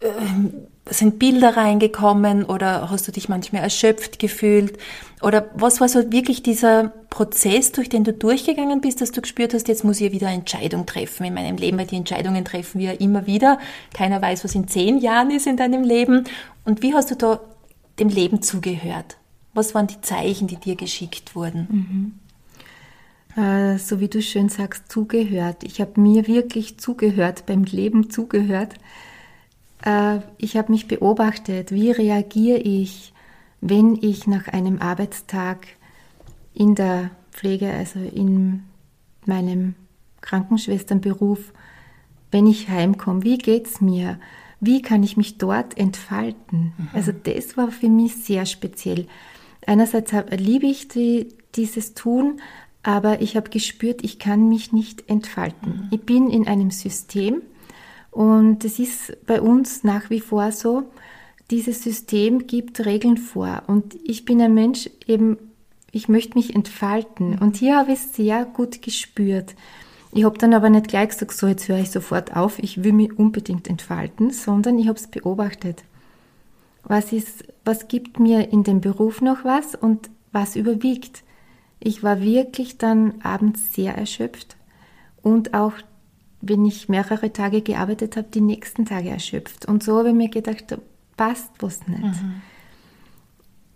Ähm, 0.00 0.52
sind 0.88 1.18
Bilder 1.18 1.56
reingekommen 1.56 2.44
oder 2.44 2.88
hast 2.88 3.08
du 3.08 3.12
dich 3.12 3.28
manchmal 3.28 3.64
erschöpft 3.64 4.20
gefühlt? 4.20 4.78
Oder 5.22 5.50
was 5.54 5.80
war 5.80 5.88
so 5.88 6.12
wirklich 6.12 6.44
dieser 6.44 6.92
Prozess, 7.10 7.72
durch 7.72 7.88
den 7.88 8.04
du 8.04 8.12
durchgegangen 8.12 8.80
bist, 8.80 9.00
dass 9.00 9.10
du 9.10 9.20
gespürt 9.20 9.52
hast, 9.52 9.66
jetzt 9.66 9.84
muss 9.84 10.00
ich 10.00 10.12
wieder 10.12 10.28
eine 10.28 10.38
Entscheidung 10.38 10.86
treffen 10.86 11.26
in 11.26 11.34
meinem 11.34 11.56
Leben, 11.56 11.78
weil 11.78 11.86
die 11.86 11.96
Entscheidungen 11.96 12.44
treffen 12.44 12.80
wir 12.80 13.00
immer 13.00 13.26
wieder. 13.26 13.58
Keiner 13.92 14.22
weiß, 14.22 14.44
was 14.44 14.54
in 14.54 14.68
zehn 14.68 14.98
Jahren 14.98 15.32
ist 15.32 15.48
in 15.48 15.56
deinem 15.56 15.82
Leben. 15.82 16.24
Und 16.64 16.80
wie 16.80 16.94
hast 16.94 17.10
du 17.10 17.16
da 17.16 17.40
dem 17.98 18.08
Leben 18.08 18.40
zugehört? 18.40 19.16
Was 19.54 19.74
waren 19.74 19.86
die 19.86 20.00
Zeichen, 20.00 20.46
die 20.46 20.56
dir 20.56 20.76
geschickt 20.76 21.34
wurden? 21.34 22.14
Mhm. 23.34 23.42
Äh, 23.42 23.78
so 23.78 24.00
wie 24.00 24.08
du 24.08 24.20
schön 24.22 24.48
sagst, 24.48 24.90
zugehört. 24.90 25.62
Ich 25.62 25.80
habe 25.80 26.00
mir 26.00 26.26
wirklich 26.26 26.78
zugehört, 26.78 27.46
beim 27.46 27.64
Leben 27.64 28.10
zugehört. 28.10 28.74
Äh, 29.84 30.20
ich 30.38 30.56
habe 30.56 30.72
mich 30.72 30.88
beobachtet, 30.88 31.72
wie 31.72 31.90
reagiere 31.90 32.58
ich, 32.58 33.12
wenn 33.60 33.98
ich 34.00 34.26
nach 34.26 34.48
einem 34.48 34.80
Arbeitstag 34.80 35.66
in 36.54 36.74
der 36.74 37.10
Pflege, 37.30 37.70
also 37.72 38.00
in 38.00 38.64
meinem 39.26 39.74
Krankenschwesternberuf, 40.20 41.52
wenn 42.30 42.46
ich 42.46 42.68
heimkomme, 42.68 43.22
wie 43.22 43.38
geht 43.38 43.66
es 43.66 43.80
mir? 43.80 44.18
Wie 44.60 44.82
kann 44.82 45.02
ich 45.02 45.16
mich 45.16 45.38
dort 45.38 45.78
entfalten? 45.78 46.72
Mhm. 46.76 46.88
Also 46.92 47.12
das 47.12 47.56
war 47.56 47.70
für 47.70 47.88
mich 47.88 48.16
sehr 48.16 48.44
speziell 48.46 49.06
einerseits 49.68 50.12
liebe 50.30 50.66
ich 50.66 50.88
die, 50.88 51.28
dieses 51.54 51.94
Tun, 51.94 52.40
aber 52.82 53.20
ich 53.20 53.36
habe 53.36 53.50
gespürt, 53.50 54.02
ich 54.02 54.18
kann 54.18 54.48
mich 54.48 54.72
nicht 54.72 55.08
entfalten. 55.08 55.72
Mhm. 55.72 55.88
Ich 55.90 56.00
bin 56.00 56.30
in 56.30 56.48
einem 56.48 56.70
System 56.70 57.42
und 58.10 58.64
es 58.64 58.78
ist 58.78 59.16
bei 59.26 59.40
uns 59.40 59.84
nach 59.84 60.10
wie 60.10 60.20
vor 60.20 60.50
so, 60.52 60.84
dieses 61.50 61.82
System 61.82 62.46
gibt 62.46 62.84
Regeln 62.84 63.16
vor 63.16 63.62
und 63.66 63.96
ich 64.04 64.24
bin 64.24 64.40
ein 64.40 64.54
Mensch 64.54 64.88
eben, 65.06 65.36
ich 65.92 66.08
möchte 66.08 66.36
mich 66.36 66.54
entfalten 66.54 67.32
mhm. 67.32 67.38
und 67.38 67.56
hier 67.56 67.76
habe 67.76 67.92
ich 67.92 67.98
es 67.98 68.14
sehr 68.14 68.44
gut 68.46 68.82
gespürt. 68.82 69.54
Ich 70.12 70.24
habe 70.24 70.38
dann 70.38 70.54
aber 70.54 70.70
nicht 70.70 70.88
gleich 70.88 71.10
gesagt, 71.10 71.32
so 71.32 71.46
jetzt 71.46 71.68
höre 71.68 71.80
ich 71.80 71.90
sofort 71.90 72.34
auf, 72.34 72.58
ich 72.58 72.82
will 72.82 72.94
mich 72.94 73.18
unbedingt 73.18 73.68
entfalten, 73.68 74.30
sondern 74.30 74.78
ich 74.78 74.88
habe 74.88 74.98
es 74.98 75.06
beobachtet 75.06 75.84
was 76.88 77.12
ist, 77.12 77.44
was 77.64 77.88
gibt 77.88 78.18
mir 78.18 78.50
in 78.50 78.64
dem 78.64 78.80
Beruf 78.80 79.20
noch 79.20 79.44
was 79.44 79.74
und 79.74 80.10
was 80.32 80.56
überwiegt. 80.56 81.22
Ich 81.80 82.02
war 82.02 82.20
wirklich 82.20 82.78
dann 82.78 83.20
abends 83.22 83.74
sehr 83.74 83.96
erschöpft 83.96 84.56
und 85.22 85.54
auch 85.54 85.74
wenn 86.40 86.64
ich 86.64 86.88
mehrere 86.88 87.32
Tage 87.32 87.62
gearbeitet 87.62 88.16
habe, 88.16 88.28
die 88.32 88.40
nächsten 88.40 88.86
Tage 88.86 89.10
erschöpft. 89.10 89.66
Und 89.66 89.82
so 89.82 89.98
habe 89.98 90.10
ich 90.10 90.14
mir 90.14 90.28
gedacht, 90.28 90.64
da 90.68 90.78
passt 91.16 91.50
was 91.60 91.86
nicht. 91.88 92.00
Mhm. 92.00 92.42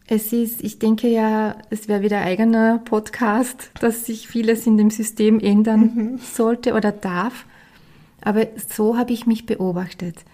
Es 0.07 0.33
ist, 0.33 0.63
ich 0.63 0.79
denke 0.79 1.09
ja, 1.09 1.57
es 1.71 1.89
wäre 1.89 2.03
wieder 2.03 2.19
ein 2.19 2.27
eigener 2.29 2.79
Podcast, 2.79 3.71
dass 3.81 4.07
sich 4.07 4.29
vieles 4.29 4.67
in 4.67 4.77
dem 4.77 4.91
System 4.91 5.41
ändern 5.41 5.81
mhm. 5.95 6.19
sollte 6.19 6.75
oder 6.75 6.93
darf. 6.93 7.47
Aber 8.21 8.47
so 8.69 8.97
habe 8.97 9.13
ich 9.13 9.27
mich 9.27 9.47
beobachtet. 9.47 10.25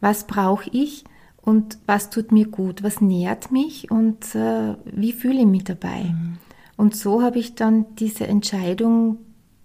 Was 0.00 0.26
brauche 0.26 0.68
ich? 0.70 1.04
Und 1.46 1.78
was 1.86 2.10
tut 2.10 2.32
mir 2.32 2.46
gut, 2.48 2.82
was 2.82 3.00
nährt 3.00 3.52
mich 3.52 3.88
und 3.88 4.34
äh, 4.34 4.74
wie 4.84 5.12
fühle 5.12 5.38
ich 5.38 5.46
mich 5.46 5.62
dabei. 5.62 6.02
Mhm. 6.02 6.38
Und 6.76 6.96
so 6.96 7.22
habe 7.22 7.38
ich 7.38 7.54
dann 7.54 7.86
diese 7.94 8.26
Entscheidung 8.26 9.18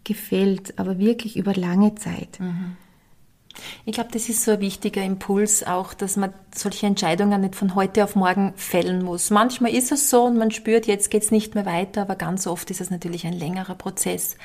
gefällt, 0.04 0.78
aber 0.78 1.00
wirklich 1.00 1.38
über 1.38 1.56
lange 1.56 1.96
Zeit. 1.96 2.40
Mhm. 2.40 2.78
Ich 3.86 3.94
glaube, 3.94 4.12
das 4.14 4.30
ist 4.30 4.44
so 4.44 4.52
ein 4.52 4.62
wichtiger 4.62 5.04
Impuls 5.04 5.66
auch, 5.66 5.96
dass 5.96 6.18
man 6.18 6.32
solche 6.54 6.86
Entscheidungen 6.86 7.42
nicht 7.42 7.56
von 7.56 7.74
heute 7.74 8.04
auf 8.04 8.16
morgen 8.16 8.54
fällen 8.56 9.04
muss. 9.04 9.32
Manchmal 9.32 9.74
ist 9.74 9.92
es 9.92 10.12
so 10.12 10.26
und 10.26 10.38
man 10.38 10.52
spürt, 10.52 10.86
jetzt 10.86 11.10
geht 11.10 11.24
es 11.24 11.32
nicht 11.32 11.56
mehr 11.56 11.66
weiter, 11.66 12.04
aber 12.04 12.16
ganz 12.16 12.46
oft 12.46 12.70
ist 12.70 12.80
es 12.80 12.92
natürlich 12.92 13.26
ein 13.26 13.34
längerer 13.34 13.76
Prozess. 13.76 14.38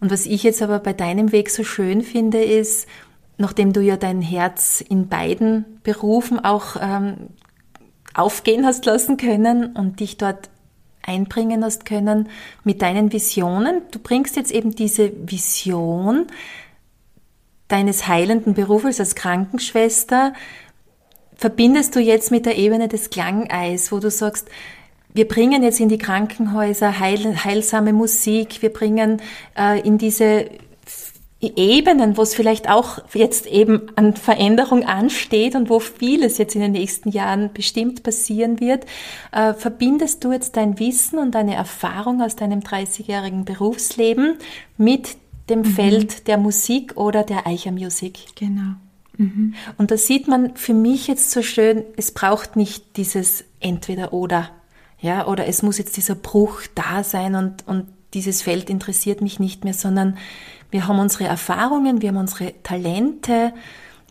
Und 0.00 0.10
was 0.10 0.26
ich 0.26 0.42
jetzt 0.42 0.60
aber 0.60 0.80
bei 0.80 0.92
deinem 0.92 1.30
Weg 1.30 1.50
so 1.50 1.62
schön 1.62 2.02
finde, 2.02 2.42
ist, 2.42 2.88
nachdem 3.38 3.72
du 3.72 3.80
ja 3.80 3.96
dein 3.96 4.20
Herz 4.20 4.80
in 4.86 5.08
beiden 5.08 5.80
Berufen 5.82 6.44
auch 6.44 6.76
ähm, 6.80 7.28
aufgehen 8.14 8.66
hast 8.66 8.84
lassen 8.84 9.16
können 9.16 9.74
und 9.76 10.00
dich 10.00 10.16
dort 10.16 10.50
einbringen 11.02 11.64
hast 11.64 11.86
können 11.86 12.28
mit 12.64 12.82
deinen 12.82 13.12
Visionen. 13.12 13.82
Du 13.92 13.98
bringst 13.98 14.36
jetzt 14.36 14.50
eben 14.50 14.74
diese 14.74 15.12
Vision 15.30 16.26
deines 17.68 18.08
heilenden 18.08 18.54
Berufes 18.54 18.98
als 18.98 19.14
Krankenschwester, 19.14 20.32
verbindest 21.36 21.94
du 21.94 22.00
jetzt 22.00 22.30
mit 22.30 22.44
der 22.44 22.56
Ebene 22.56 22.88
des 22.88 23.10
Klangeis, 23.10 23.92
wo 23.92 24.00
du 24.00 24.10
sagst, 24.10 24.48
wir 25.14 25.28
bringen 25.28 25.62
jetzt 25.62 25.80
in 25.80 25.88
die 25.88 25.98
Krankenhäuser 25.98 26.98
heil, 26.98 27.44
heilsame 27.44 27.92
Musik, 27.92 28.62
wir 28.62 28.72
bringen 28.72 29.22
äh, 29.56 29.80
in 29.80 29.96
diese 29.98 30.50
Ebenen, 31.40 32.16
wo 32.16 32.22
es 32.22 32.34
vielleicht 32.34 32.68
auch 32.68 32.98
jetzt 33.14 33.46
eben 33.46 33.82
an 33.94 34.14
Veränderung 34.14 34.84
ansteht 34.84 35.54
und 35.54 35.70
wo 35.70 35.78
vieles 35.78 36.36
jetzt 36.36 36.56
in 36.56 36.60
den 36.60 36.72
nächsten 36.72 37.10
Jahren 37.10 37.52
bestimmt 37.52 38.02
passieren 38.02 38.58
wird, 38.58 38.86
äh, 39.30 39.54
verbindest 39.54 40.24
du 40.24 40.32
jetzt 40.32 40.56
dein 40.56 40.80
Wissen 40.80 41.18
und 41.18 41.36
deine 41.36 41.54
Erfahrung 41.54 42.22
aus 42.22 42.34
deinem 42.34 42.60
30-jährigen 42.60 43.44
Berufsleben 43.44 44.38
mit 44.76 45.16
dem 45.48 45.60
mhm. 45.60 45.64
Feld 45.64 46.26
der 46.26 46.38
Musik 46.38 46.96
oder 46.96 47.22
der 47.22 47.46
Eicher 47.46 47.70
Music. 47.70 48.18
Genau. 48.34 48.74
Mhm. 49.16 49.54
Und 49.76 49.92
da 49.92 49.96
sieht 49.96 50.26
man 50.26 50.56
für 50.56 50.74
mich 50.74 51.06
jetzt 51.06 51.30
so 51.30 51.42
schön, 51.42 51.84
es 51.96 52.12
braucht 52.12 52.56
nicht 52.56 52.96
dieses 52.96 53.44
entweder 53.60 54.12
oder. 54.12 54.50
Ja, 55.00 55.28
oder 55.28 55.46
es 55.46 55.62
muss 55.62 55.78
jetzt 55.78 55.96
dieser 55.96 56.16
Bruch 56.16 56.62
da 56.74 57.04
sein 57.04 57.36
und, 57.36 57.66
und 57.68 57.86
dieses 58.14 58.42
Feld 58.42 58.70
interessiert 58.70 59.20
mich 59.20 59.38
nicht 59.38 59.64
mehr, 59.64 59.74
sondern 59.74 60.16
wir 60.70 60.86
haben 60.86 60.98
unsere 60.98 61.24
Erfahrungen, 61.24 62.02
wir 62.02 62.10
haben 62.10 62.16
unsere 62.16 62.54
Talente, 62.62 63.52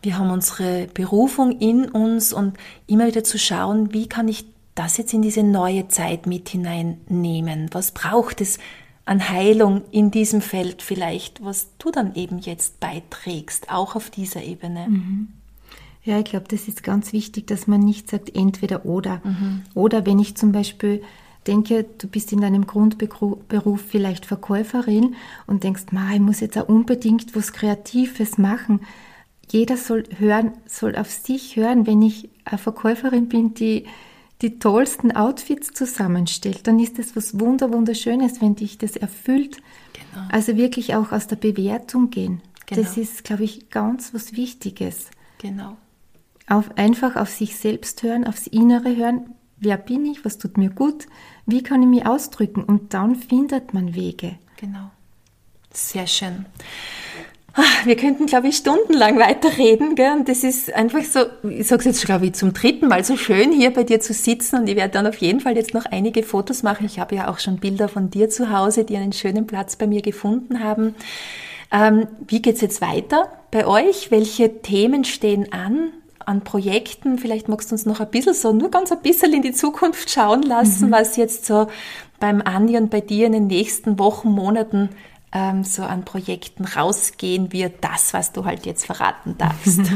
wir 0.02 0.18
haben 0.18 0.30
unsere 0.30 0.86
Berufung 0.94 1.58
in 1.58 1.88
uns 1.88 2.32
und 2.32 2.56
immer 2.86 3.06
wieder 3.06 3.24
zu 3.24 3.38
schauen, 3.38 3.92
wie 3.92 4.08
kann 4.08 4.28
ich 4.28 4.46
das 4.74 4.96
jetzt 4.96 5.12
in 5.12 5.22
diese 5.22 5.42
neue 5.42 5.88
Zeit 5.88 6.26
mit 6.26 6.48
hineinnehmen? 6.48 7.68
Was 7.72 7.90
braucht 7.90 8.40
es 8.40 8.58
an 9.04 9.28
Heilung 9.28 9.82
in 9.90 10.10
diesem 10.10 10.40
Feld 10.40 10.82
vielleicht, 10.82 11.44
was 11.44 11.68
du 11.78 11.90
dann 11.90 12.14
eben 12.14 12.38
jetzt 12.38 12.78
beiträgst, 12.78 13.70
auch 13.70 13.96
auf 13.96 14.10
dieser 14.10 14.42
Ebene? 14.42 14.86
Mhm. 14.88 15.28
Ja, 16.04 16.20
ich 16.20 16.26
glaube, 16.26 16.46
das 16.48 16.68
ist 16.68 16.82
ganz 16.82 17.12
wichtig, 17.12 17.48
dass 17.48 17.66
man 17.66 17.80
nicht 17.80 18.08
sagt 18.08 18.34
entweder 18.34 18.86
oder. 18.86 19.20
Mhm. 19.24 19.62
Oder 19.74 20.06
wenn 20.06 20.20
ich 20.20 20.36
zum 20.36 20.52
Beispiel 20.52 21.02
denke, 21.48 21.84
du 21.84 22.06
bist 22.06 22.32
in 22.32 22.40
deinem 22.40 22.66
Grundberuf 22.66 23.80
vielleicht 23.80 24.26
Verkäuferin 24.26 25.16
und 25.46 25.64
denkst, 25.64 25.86
ma, 25.90 26.12
ich 26.12 26.20
muss 26.20 26.40
jetzt 26.40 26.58
auch 26.58 26.68
unbedingt 26.68 27.34
was 27.34 27.52
Kreatives 27.52 28.38
machen. 28.38 28.80
Jeder 29.50 29.76
soll 29.76 30.04
hören, 30.18 30.52
soll 30.66 30.94
auf 30.94 31.10
sich 31.10 31.56
hören, 31.56 31.86
wenn 31.86 32.02
ich 32.02 32.28
eine 32.44 32.58
Verkäuferin 32.58 33.28
bin, 33.28 33.54
die 33.54 33.86
die 34.40 34.60
tollsten 34.60 35.10
Outfits 35.16 35.72
zusammenstellt, 35.72 36.66
dann 36.68 36.78
ist 36.78 36.98
das 36.98 37.16
was 37.16 37.40
wunder 37.40 37.72
wunderschönes, 37.72 38.40
wenn 38.40 38.54
dich 38.54 38.78
das 38.78 38.94
erfüllt. 38.94 39.56
Genau. 39.92 40.26
Also 40.30 40.56
wirklich 40.56 40.94
auch 40.94 41.10
aus 41.10 41.26
der 41.26 41.34
Bewertung 41.36 42.10
gehen. 42.10 42.40
Genau. 42.66 42.82
Das 42.82 42.96
ist, 42.96 43.24
glaube 43.24 43.42
ich, 43.42 43.68
ganz 43.70 44.14
was 44.14 44.34
Wichtiges. 44.34 45.10
Genau. 45.38 45.76
Auf, 46.46 46.70
einfach 46.76 47.16
auf 47.16 47.30
sich 47.30 47.56
selbst 47.56 48.04
hören, 48.04 48.26
aufs 48.26 48.46
Innere 48.46 48.94
hören 48.94 49.34
wer 49.60 49.76
bin 49.76 50.06
ich, 50.06 50.24
was 50.24 50.38
tut 50.38 50.56
mir 50.56 50.70
gut, 50.70 51.06
wie 51.46 51.62
kann 51.62 51.82
ich 51.82 51.88
mich 51.88 52.06
ausdrücken 52.06 52.62
und 52.62 52.94
dann 52.94 53.16
findet 53.16 53.74
man 53.74 53.94
Wege. 53.94 54.36
Genau. 54.56 54.90
Sehr 55.72 56.06
schön. 56.06 56.46
Ah, 57.54 57.62
wir 57.84 57.96
könnten, 57.96 58.26
glaube 58.26 58.48
ich, 58.48 58.56
stundenlang 58.56 59.18
weiterreden. 59.18 59.96
Gell? 59.96 60.12
Und 60.12 60.28
das 60.28 60.44
ist 60.44 60.72
einfach 60.72 61.02
so, 61.02 61.20
ich 61.48 61.66
sage 61.66 61.80
es 61.80 61.84
jetzt, 61.86 62.04
glaube 62.04 62.26
ich, 62.26 62.34
zum 62.34 62.52
dritten 62.52 62.86
Mal 62.86 63.02
so 63.04 63.16
schön, 63.16 63.52
hier 63.52 63.72
bei 63.72 63.82
dir 63.82 64.00
zu 64.00 64.12
sitzen. 64.12 64.60
Und 64.60 64.68
ich 64.68 64.76
werde 64.76 64.92
dann 64.92 65.08
auf 65.08 65.16
jeden 65.16 65.40
Fall 65.40 65.56
jetzt 65.56 65.74
noch 65.74 65.84
einige 65.86 66.22
Fotos 66.22 66.62
machen. 66.62 66.86
Ich 66.86 67.00
habe 67.00 67.16
ja 67.16 67.28
auch 67.28 67.40
schon 67.40 67.56
Bilder 67.56 67.88
von 67.88 68.10
dir 68.10 68.30
zu 68.30 68.56
Hause, 68.56 68.84
die 68.84 68.96
einen 68.96 69.12
schönen 69.12 69.48
Platz 69.48 69.74
bei 69.74 69.88
mir 69.88 70.02
gefunden 70.02 70.62
haben. 70.62 70.94
Ähm, 71.72 72.06
wie 72.28 72.42
es 72.44 72.60
jetzt 72.60 72.80
weiter 72.80 73.28
bei 73.50 73.66
euch? 73.66 74.12
Welche 74.12 74.62
Themen 74.62 75.04
stehen 75.04 75.52
an? 75.52 75.90
An 76.28 76.42
Projekten. 76.42 77.18
Vielleicht 77.18 77.48
magst 77.48 77.70
du 77.70 77.74
uns 77.74 77.86
noch 77.86 78.00
ein 78.00 78.10
bisschen 78.10 78.34
so, 78.34 78.52
nur 78.52 78.70
ganz 78.70 78.92
ein 78.92 79.00
bisschen 79.00 79.32
in 79.32 79.42
die 79.42 79.52
Zukunft 79.52 80.10
schauen 80.10 80.42
lassen, 80.42 80.88
mhm. 80.88 80.92
was 80.92 81.16
jetzt 81.16 81.46
so 81.46 81.68
beim 82.20 82.42
Andi 82.42 82.76
und 82.76 82.90
bei 82.90 83.00
dir 83.00 83.26
in 83.26 83.32
den 83.32 83.46
nächsten 83.46 83.98
Wochen, 83.98 84.28
Monaten 84.28 84.90
ähm, 85.32 85.64
so 85.64 85.82
an 85.82 86.04
Projekten 86.04 86.64
rausgehen 86.64 87.52
wird. 87.52 87.76
Das, 87.80 88.12
was 88.12 88.32
du 88.32 88.44
halt 88.44 88.66
jetzt 88.66 88.86
verraten 88.86 89.36
darfst. 89.38 89.80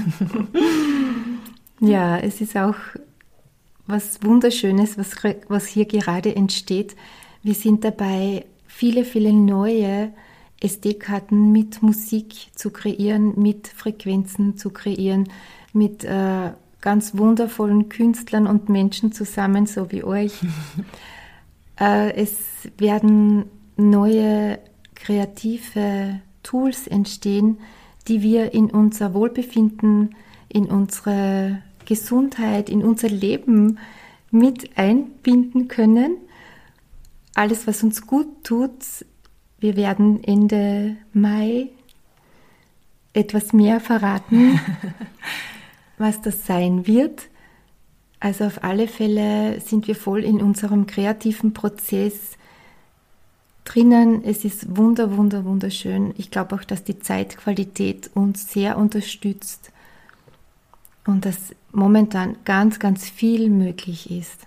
ja, 1.80 2.18
es 2.18 2.40
ist 2.40 2.56
auch 2.56 2.76
was 3.86 4.22
Wunderschönes, 4.22 4.96
was, 4.96 5.16
was 5.48 5.66
hier 5.66 5.84
gerade 5.84 6.34
entsteht. 6.34 6.96
Wir 7.42 7.54
sind 7.54 7.84
dabei, 7.84 8.46
viele, 8.66 9.04
viele 9.04 9.32
neue 9.32 10.12
SD-Karten 10.60 11.52
mit 11.52 11.82
Musik 11.82 12.34
zu 12.54 12.70
kreieren, 12.70 13.34
mit 13.36 13.68
Frequenzen 13.68 14.56
zu 14.56 14.70
kreieren, 14.70 15.28
mit 15.72 16.04
äh, 16.04 16.52
ganz 16.80 17.16
wundervollen 17.16 17.88
Künstlern 17.88 18.46
und 18.46 18.68
Menschen 18.68 19.12
zusammen, 19.12 19.66
so 19.66 19.90
wie 19.90 20.04
euch. 20.04 20.32
äh, 21.80 22.12
es 22.14 22.36
werden 22.78 23.44
neue 23.76 24.58
kreative 24.94 26.20
Tools 26.42 26.86
entstehen, 26.86 27.58
die 28.08 28.22
wir 28.22 28.52
in 28.52 28.70
unser 28.70 29.14
Wohlbefinden, 29.14 30.14
in 30.48 30.66
unsere 30.66 31.62
Gesundheit, 31.86 32.68
in 32.68 32.82
unser 32.82 33.08
Leben 33.08 33.78
mit 34.30 34.76
einbinden 34.76 35.68
können. 35.68 36.16
Alles, 37.34 37.66
was 37.66 37.82
uns 37.82 38.06
gut 38.06 38.44
tut, 38.44 38.72
wir 39.58 39.76
werden 39.76 40.22
Ende 40.24 40.96
Mai 41.12 41.68
etwas 43.12 43.52
mehr 43.52 43.78
verraten. 43.80 44.58
was 46.02 46.20
das 46.20 46.46
sein 46.46 46.86
wird. 46.86 47.22
Also 48.20 48.44
auf 48.44 48.62
alle 48.62 48.86
Fälle 48.86 49.60
sind 49.60 49.88
wir 49.88 49.96
voll 49.96 50.24
in 50.24 50.40
unserem 50.40 50.86
kreativen 50.86 51.54
Prozess 51.54 52.14
drinnen. 53.64 54.22
Es 54.24 54.44
ist 54.44 54.76
wunder, 54.76 55.16
wunder, 55.16 55.44
wunderschön. 55.44 56.14
Ich 56.18 56.30
glaube 56.30 56.54
auch, 56.54 56.64
dass 56.64 56.84
die 56.84 56.98
Zeitqualität 56.98 58.10
uns 58.14 58.52
sehr 58.52 58.76
unterstützt 58.76 59.72
und 61.06 61.24
dass 61.24 61.54
momentan 61.72 62.36
ganz, 62.44 62.78
ganz 62.78 63.08
viel 63.08 63.50
möglich 63.50 64.10
ist. 64.10 64.46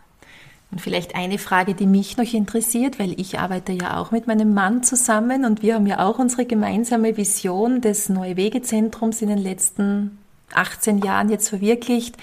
Und 0.72 0.82
vielleicht 0.82 1.16
eine 1.16 1.38
Frage, 1.38 1.74
die 1.74 1.86
mich 1.86 2.18
noch 2.18 2.34
interessiert, 2.34 3.00
weil 3.00 3.20
ich 3.20 3.40
arbeite 3.40 3.72
ja 3.72 3.98
auch 3.98 4.12
mit 4.12 4.28
meinem 4.28 4.54
Mann 4.54 4.84
zusammen 4.84 5.46
und 5.46 5.62
wir 5.62 5.76
haben 5.76 5.88
ja 5.88 6.06
auch 6.06 6.20
unsere 6.20 6.46
gemeinsame 6.46 7.18
Vision 7.18 7.82
des 7.82 8.10
Neue 8.10 8.36
Wege 8.36 8.62
Zentrums 8.62 9.22
in 9.22 9.30
den 9.30 9.38
letzten 9.38 10.18
18 10.54 11.00
Jahren 11.00 11.30
jetzt 11.30 11.50
verwirklicht. 11.50 12.16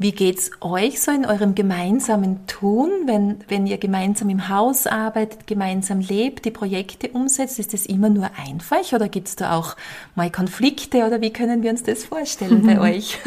Wie 0.00 0.12
geht's 0.12 0.52
euch 0.60 1.00
so 1.00 1.10
in 1.10 1.26
eurem 1.26 1.56
gemeinsamen 1.56 2.46
Tun, 2.46 2.90
wenn, 3.06 3.38
wenn 3.48 3.66
ihr 3.66 3.78
gemeinsam 3.78 4.30
im 4.30 4.48
Haus 4.48 4.86
arbeitet, 4.86 5.48
gemeinsam 5.48 5.98
lebt, 5.98 6.44
die 6.44 6.52
Projekte 6.52 7.08
umsetzt? 7.08 7.58
Ist 7.58 7.74
das 7.74 7.84
immer 7.84 8.08
nur 8.08 8.30
einfach 8.36 8.92
oder 8.92 9.08
gibt's 9.08 9.34
da 9.34 9.56
auch 9.56 9.74
mal 10.14 10.30
Konflikte 10.30 11.04
oder 11.04 11.20
wie 11.20 11.32
können 11.32 11.64
wir 11.64 11.70
uns 11.70 11.82
das 11.82 12.04
vorstellen 12.04 12.64
bei 12.64 12.80
euch? 12.96 13.18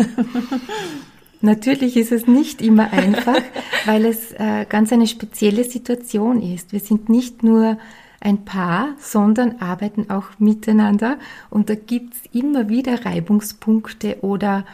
Natürlich 1.41 1.97
ist 1.97 2.13
es 2.13 2.25
nicht 2.25 2.61
immer 2.61 2.93
einfach, 2.93 3.41
weil 3.85 4.05
es 4.05 4.31
äh, 4.33 4.65
ganz 4.69 4.93
eine 4.93 5.07
spezielle 5.07 5.65
Situation 5.65 6.41
ist. 6.41 6.71
Wir 6.71 6.79
sind 6.79 7.09
nicht 7.09 7.43
nur 7.43 7.79
ein 8.21 8.45
Paar, 8.45 8.95
sondern 8.99 9.59
arbeiten 9.59 10.09
auch 10.09 10.39
miteinander. 10.39 11.17
Und 11.49 11.69
da 11.69 11.75
gibt 11.75 12.13
es 12.13 12.21
immer 12.31 12.69
wieder 12.69 13.05
Reibungspunkte 13.05 14.19
oder 14.21 14.65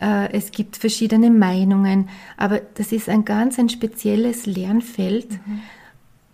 äh, 0.00 0.32
es 0.32 0.50
gibt 0.50 0.76
verschiedene 0.76 1.30
Meinungen. 1.30 2.08
Aber 2.36 2.60
das 2.74 2.92
ist 2.92 3.08
ein 3.08 3.24
ganz 3.24 3.58
ein 3.58 3.68
spezielles 3.68 4.46
Lernfeld, 4.46 5.30
mhm. 5.30 5.60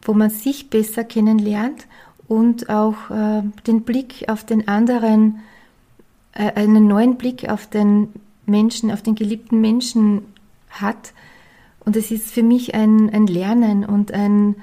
wo 0.02 0.14
man 0.14 0.30
sich 0.30 0.70
besser 0.70 1.04
kennenlernt 1.04 1.86
und 2.28 2.70
auch 2.70 3.10
äh, 3.10 3.42
den 3.66 3.82
Blick 3.82 4.28
auf 4.28 4.44
den 4.44 4.68
anderen, 4.68 5.40
äh, 6.32 6.52
einen 6.52 6.86
neuen 6.86 7.16
Blick 7.16 7.48
auf 7.48 7.66
den 7.66 8.08
Menschen, 8.46 8.90
auf 8.90 9.02
den 9.02 9.14
geliebten 9.14 9.60
Menschen 9.60 10.22
hat. 10.70 11.12
Und 11.84 11.96
es 11.96 12.10
ist 12.10 12.30
für 12.30 12.42
mich 12.42 12.74
ein, 12.74 13.10
ein 13.10 13.26
Lernen 13.26 13.84
und 13.84 14.12
ein, 14.12 14.56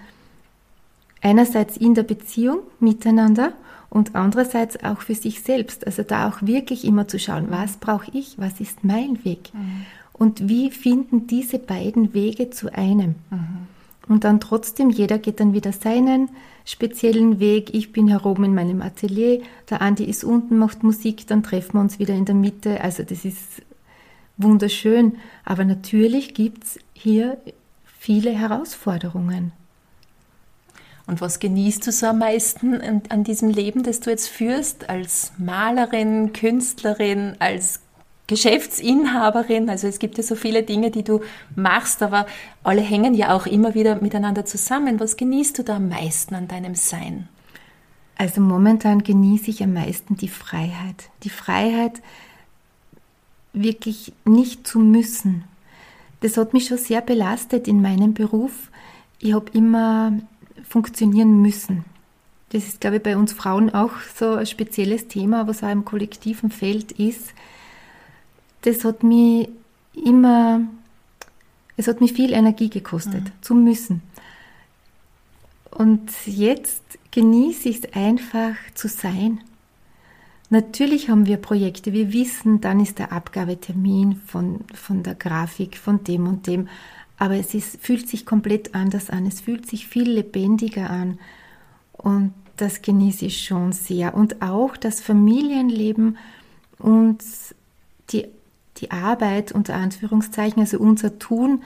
Einerseits 1.22 1.78
in 1.78 1.94
der 1.94 2.04
Beziehung 2.04 2.60
miteinander 2.80 3.54
und 3.90 4.16
andererseits 4.16 4.84
auch 4.84 5.02
für 5.02 5.16
sich 5.16 5.42
selbst. 5.42 5.86
Also 5.86 6.04
da 6.04 6.30
auch 6.30 6.42
wirklich 6.42 6.86
immer 6.86 7.08
zu 7.08 7.20
schauen, 7.20 7.48
was 7.50 7.78
brauche 7.78 8.10
ich, 8.14 8.38
was 8.38 8.60
ist 8.60 8.84
mein 8.84 9.24
Weg 9.24 9.52
mhm. 9.54 9.86
und 10.14 10.48
wie 10.48 10.72
finden 10.72 11.28
diese 11.28 11.60
beiden 11.60 12.14
Wege 12.14 12.50
zu 12.50 12.74
einem. 12.74 13.16
Mhm. 13.30 13.68
Und 14.08 14.24
dann 14.24 14.40
trotzdem, 14.40 14.90
jeder 14.90 15.20
geht 15.20 15.40
dann 15.40 15.54
wieder 15.54 15.72
seinen 15.72 16.30
speziellen 16.66 17.40
Weg. 17.40 17.74
Ich 17.74 17.92
bin 17.92 18.08
heroben 18.08 18.46
in 18.46 18.56
meinem 18.56 18.82
Atelier, 18.82 19.42
der 19.70 19.82
Andi 19.82 20.06
ist 20.06 20.24
unten, 20.24 20.58
macht 20.58 20.84
Musik, 20.84 21.28
dann 21.28 21.44
treffen 21.44 21.74
wir 21.76 21.82
uns 21.82 22.00
wieder 22.00 22.14
in 22.14 22.26
der 22.26 22.36
Mitte. 22.36 22.82
Also 22.82 23.04
das 23.04 23.26
ist 23.26 23.62
wunderschön. 24.38 25.18
Aber 25.46 25.66
natürlich 25.66 26.34
gibt 26.34 26.64
es 26.64 26.80
hier 26.94 27.38
viele 27.86 28.32
Herausforderungen. 28.32 29.52
Und 31.12 31.20
was 31.20 31.40
genießt 31.40 31.86
du 31.86 31.92
so 31.92 32.06
am 32.06 32.20
meisten 32.20 32.80
an, 32.80 33.02
an 33.10 33.26
diesem 33.26 33.50
Leben, 33.50 33.84
das 33.84 34.00
du 34.00 34.10
jetzt 34.12 34.30
führst, 34.30 34.90
als 34.90 35.34
Malerin, 35.38 36.32
Künstlerin, 36.32 37.36
als 37.40 37.82
Geschäftsinhaberin. 38.28 39.70
Also 39.70 39.88
es 39.88 40.00
gibt 40.00 40.16
ja 40.18 40.24
so 40.24 40.36
viele 40.36 40.64
Dinge, 40.64 40.90
die 40.90 41.04
du 41.04 41.20
machst, 41.54 42.02
aber 42.02 42.28
alle 42.64 42.80
hängen 42.80 43.14
ja 43.14 43.36
auch 43.36 43.46
immer 43.46 43.74
wieder 43.74 44.02
miteinander 44.02 44.46
zusammen. 44.46 45.02
Was 45.02 45.18
genießt 45.18 45.60
du 45.60 45.64
da 45.66 45.76
am 45.76 45.90
meisten 45.90 46.34
an 46.34 46.48
deinem 46.48 46.76
Sein? 46.76 47.28
Also 48.18 48.40
momentan 48.40 49.04
genieße 49.04 49.50
ich 49.50 49.62
am 49.62 49.74
meisten 49.74 50.16
die 50.16 50.30
Freiheit. 50.30 51.10
Die 51.24 51.30
Freiheit, 51.30 52.02
wirklich 53.52 54.14
nicht 54.24 54.66
zu 54.66 54.80
müssen. 54.80 55.44
Das 56.22 56.38
hat 56.38 56.54
mich 56.54 56.68
schon 56.68 56.78
sehr 56.78 57.02
belastet 57.02 57.68
in 57.68 57.82
meinem 57.82 58.14
Beruf. 58.14 58.72
Ich 59.20 59.34
habe 59.34 59.52
immer 59.52 60.14
funktionieren 60.68 61.42
müssen. 61.42 61.86
Das 62.50 62.68
ist, 62.68 62.82
glaube 62.82 62.98
ich, 62.98 63.04
bei 63.04 63.16
uns 63.16 63.34
Frauen 63.34 63.74
auch 63.74 63.94
so 64.16 64.34
ein 64.34 64.46
spezielles 64.46 65.08
Thema, 65.08 65.48
was 65.48 65.64
auch 65.64 65.72
im 65.72 65.86
kollektiven 65.86 66.52
Feld 66.52 66.92
ist 66.92 67.34
das 68.62 68.86
hat 68.86 69.04
mich 69.04 69.50
immer, 69.94 70.62
es 71.78 71.88
hat 71.88 72.02
mich 72.02 72.14
viel 72.14 72.34
Energie 72.34 72.70
gekostet, 72.70 73.24
mhm. 73.24 73.42
zu 73.42 73.56
müssen. 73.56 74.02
Und 75.72 76.12
jetzt 76.26 76.84
genieße 77.12 77.70
ich 77.70 77.84
es 77.84 77.94
einfach 77.94 78.56
zu 78.74 78.88
sein. 78.88 79.40
Natürlich 80.50 81.10
haben 81.10 81.26
wir 81.26 81.38
Projekte, 81.38 81.94
wir 81.94 82.12
wissen, 82.12 82.60
dann 82.60 82.82
ist 82.82 83.00
der 83.00 83.14
Abgabetermin 83.14 84.22
von, 84.28 84.66
von 84.74 85.02
der 85.02 85.16
Grafik, 85.16 85.78
von 85.78 86.04
dem 86.04 86.28
und 86.28 86.46
dem, 86.46 86.68
aber 87.22 87.36
es 87.36 87.54
ist, 87.54 87.80
fühlt 87.82 88.10
sich 88.10 88.26
komplett 88.26 88.74
anders 88.74 89.12
an, 89.12 89.28
es 89.28 89.42
fühlt 89.42 89.68
sich 89.68 89.86
viel 89.86 90.10
lebendiger 90.10 90.90
an 90.90 91.20
und 91.94 92.34
das 92.58 92.82
genieße 92.82 93.26
ich 93.26 93.46
schon 93.46 93.74
sehr. 93.74 94.16
Und 94.16 94.42
auch 94.42 94.76
das 94.76 95.02
Familienleben 95.02 96.18
und 96.80 97.24
die 98.12 98.26
die 98.78 98.90
Arbeit 98.90 99.52
unter 99.52 99.76
Anführungszeichen, 99.76 100.62
also 100.62 100.80
unser 100.80 101.20
Tun, 101.20 101.62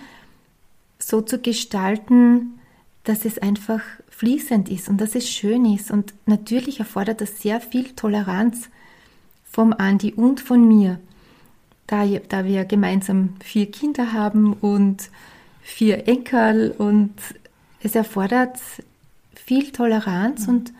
so 1.00 1.22
zu 1.22 1.39
gestalten, 1.39 2.60
dass 3.06 3.24
es 3.24 3.38
einfach 3.38 3.80
fließend 4.10 4.68
ist 4.68 4.89
und 4.89 5.00
dass 5.00 5.15
es 5.15 5.30
schön 5.30 5.63
ist. 5.65 5.89
Und 5.89 6.13
natürlich 6.26 6.80
erfordert 6.80 7.22
das 7.22 7.41
sehr 7.41 7.62
viel 7.62 7.94
Toleranz 7.94 8.70
vom 9.46 9.72
Andi 9.72 10.12
und 10.12 10.41
von 10.41 10.68
mir, 10.68 11.00
da, 11.88 12.06
da 12.06 12.44
wir 12.44 12.65
gemeinsam 12.65 13.36
vier 13.41 13.72
Kinder 13.72 14.12
haben 14.12 14.52
und 14.52 15.10
vier 15.65 16.08
Enkel 16.08 16.71
und 16.78 17.13
es 17.82 17.95
erfordert 17.95 18.60
viel 19.34 19.71
Toleranz 19.71 20.45
mhm. 20.47 20.54
und 20.54 20.73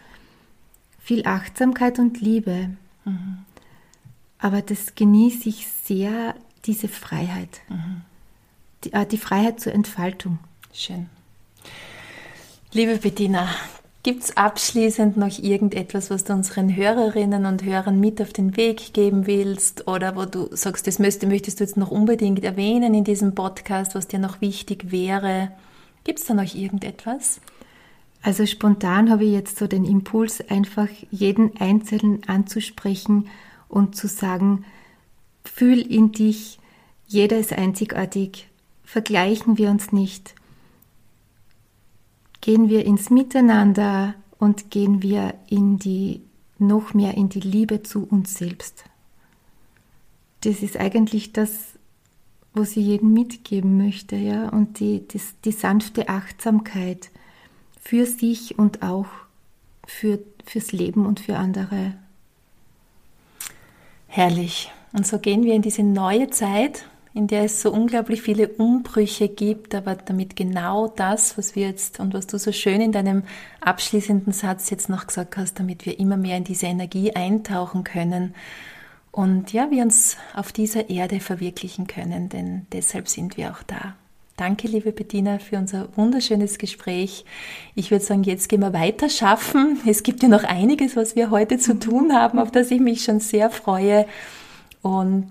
viel 1.00 1.26
Achtsamkeit 1.26 2.00
und 2.00 2.22
Liebe. 2.22 2.70
Mhm. 3.04 3.40
Aber 4.38 4.62
das 4.62 4.94
genieße 4.94 5.50
ich 5.50 5.68
sehr, 5.68 6.36
diese 6.66 6.88
Freiheit. 6.88 7.62
Mhm. 7.68 8.02
Die, 8.84 8.94
äh, 8.94 9.06
die 9.08 9.18
Freiheit 9.18 9.60
zur 9.60 9.74
Entfaltung. 9.74 10.38
Schön. 10.72 11.10
Liebe 12.72 12.98
Bettina, 12.98 13.50
Gibt 14.06 14.24
es 14.26 14.38
abschließend 14.38 15.18
noch 15.18 15.40
irgendetwas, 15.40 16.12
was 16.12 16.26
du 16.26 16.34
unseren 16.34 16.76
Hörerinnen 16.76 17.48
und 17.48 17.64
Hörern 17.64 18.00
mit 18.00 18.22
auf 18.22 18.34
den 18.34 18.56
Weg 18.56 18.94
geben 18.94 19.26
willst 19.26 19.88
oder 19.88 20.16
wo 20.16 20.26
du 20.26 20.48
sagst, 20.56 20.86
das 20.86 21.00
möchtest, 21.00 21.28
möchtest 21.28 21.60
du 21.60 21.64
jetzt 21.64 21.76
noch 21.76 21.90
unbedingt 21.90 22.44
erwähnen 22.44 22.94
in 22.94 23.04
diesem 23.04 23.34
Podcast, 23.34 23.96
was 23.96 24.08
dir 24.08 24.20
noch 24.20 24.42
wichtig 24.42 24.92
wäre? 24.92 25.50
Gibt 26.04 26.20
es 26.20 26.26
da 26.26 26.36
noch 26.36 26.54
irgendetwas? 26.54 27.42
Also 28.22 28.46
spontan 28.46 29.10
habe 29.10 29.26
ich 29.26 29.32
jetzt 29.32 29.58
so 29.58 29.66
den 29.66 29.86
Impuls, 29.86 30.40
einfach 30.52 30.90
jeden 31.10 31.60
Einzelnen 31.60 32.22
anzusprechen 32.28 33.28
und 33.70 33.96
zu 33.96 34.08
sagen, 34.08 34.66
fühl 35.44 35.82
in 35.82 36.12
dich, 36.12 36.60
jeder 37.08 37.40
ist 37.40 37.54
einzigartig, 37.54 38.50
vergleichen 38.84 39.58
wir 39.58 39.72
uns 39.72 39.92
nicht, 39.92 40.36
gehen 42.46 42.70
wir 42.70 42.86
ins 42.86 43.10
Miteinander 43.10 44.14
und 44.38 44.70
gehen 44.70 45.02
wir 45.02 45.34
in 45.48 45.80
die 45.80 46.22
noch 46.60 46.94
mehr 46.94 47.16
in 47.16 47.28
die 47.28 47.40
Liebe 47.40 47.82
zu 47.82 48.08
uns 48.08 48.36
selbst. 48.36 48.84
Das 50.42 50.62
ist 50.62 50.78
eigentlich 50.78 51.34
das, 51.34 51.50
was 52.54 52.78
ich 52.78 52.86
jedem 52.86 53.14
mitgeben 53.14 53.78
möchte, 53.78 54.16
ja, 54.16 54.50
und 54.50 54.80
die, 54.80 55.08
die, 55.08 55.20
die 55.44 55.52
sanfte 55.54 56.08
Achtsamkeit 56.08 57.10
für 57.82 58.06
sich 58.06 58.60
und 58.60 58.84
auch 58.84 59.08
für, 59.88 60.20
fürs 60.46 60.72
Leben 60.72 61.08
und 61.08 61.20
für 61.20 61.38
andere. 61.38 61.96
Herrlich. 64.06 64.72
Und 64.94 65.08
so 65.08 65.18
gehen 65.18 65.46
wir 65.46 65.56
in 65.56 65.64
diese 65.64 65.82
neue 65.82 66.30
Zeit, 66.30 66.86
in 67.16 67.28
der 67.28 67.46
es 67.46 67.62
so 67.62 67.72
unglaublich 67.72 68.22
viele 68.22 68.50
Umbrüche 68.50 69.30
gibt, 69.30 69.74
aber 69.74 69.96
damit 69.96 70.36
genau 70.36 70.88
das, 70.88 71.38
was 71.38 71.56
wir 71.56 71.68
jetzt 71.68 72.00
und 72.00 72.14
was 72.14 72.28
du 72.28 72.38
so 72.38 72.52
schön 72.52 72.82
in 72.82 72.92
deinem 72.92 73.24
abschließenden 73.62 74.34
Satz 74.34 74.70
jetzt 74.70 74.90
noch 74.90 75.08
gesagt 75.08 75.38
hast, 75.38 75.58
damit 75.58 75.86
wir 75.86 75.98
immer 75.98 76.18
mehr 76.18 76.38
in 76.38 76.44
diese 76.44 76.68
Energie 76.68 77.16
eintauchen 77.16 77.86
können 77.86 78.36
und 79.16 79.54
ja, 79.54 79.72
wir 79.72 79.82
uns 79.82 80.18
auf 80.34 80.52
dieser 80.52 80.90
Erde 80.90 81.22
verwirklichen 81.22 81.88
können, 81.88 82.28
denn 82.28 82.68
deshalb 82.74 83.08
sind 83.08 83.38
wir 83.38 83.52
auch 83.52 83.64
da. 83.64 83.96
Danke, 84.36 84.68
liebe 84.68 84.92
Bettina, 84.92 85.40
für 85.40 85.56
unser 85.56 85.88
wunderschönes 85.96 86.58
Gespräch. 86.58 87.24
Ich 87.76 87.92
würde 87.92 88.04
sagen, 88.04 88.24
jetzt 88.24 88.50
gehen 88.50 88.60
wir 88.60 88.74
weiter 88.74 89.08
schaffen. 89.08 89.80
Es 89.88 90.04
gibt 90.04 90.22
ja 90.22 90.28
noch 90.28 90.44
einiges, 90.44 90.98
was 90.98 91.16
wir 91.16 91.30
heute 91.30 91.58
zu 91.60 91.80
tun 91.80 92.12
haben, 92.12 92.40
auf 92.40 92.52
das 92.52 92.72
ich 92.72 92.82
mich 92.82 93.06
schon 93.06 93.22
sehr 93.22 93.50
freue. 93.50 94.06
Und 94.82 95.30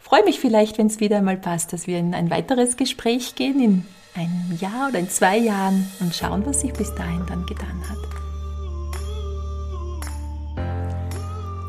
freue 0.00 0.24
mich 0.24 0.40
vielleicht, 0.40 0.78
wenn 0.78 0.88
es 0.88 0.98
wieder 1.00 1.18
einmal 1.18 1.36
passt, 1.36 1.72
dass 1.72 1.86
wir 1.86 1.98
in 1.98 2.14
ein 2.14 2.30
weiteres 2.30 2.76
Gespräch 2.76 3.34
gehen, 3.36 3.60
in 3.60 3.86
einem 4.14 4.58
Jahr 4.58 4.88
oder 4.88 4.98
in 4.98 5.08
zwei 5.08 5.38
Jahren 5.38 5.86
und 6.00 6.14
schauen, 6.14 6.44
was 6.44 6.62
sich 6.62 6.72
bis 6.72 6.94
dahin 6.94 7.24
dann 7.26 7.46
getan 7.46 7.80
hat. 7.88 7.98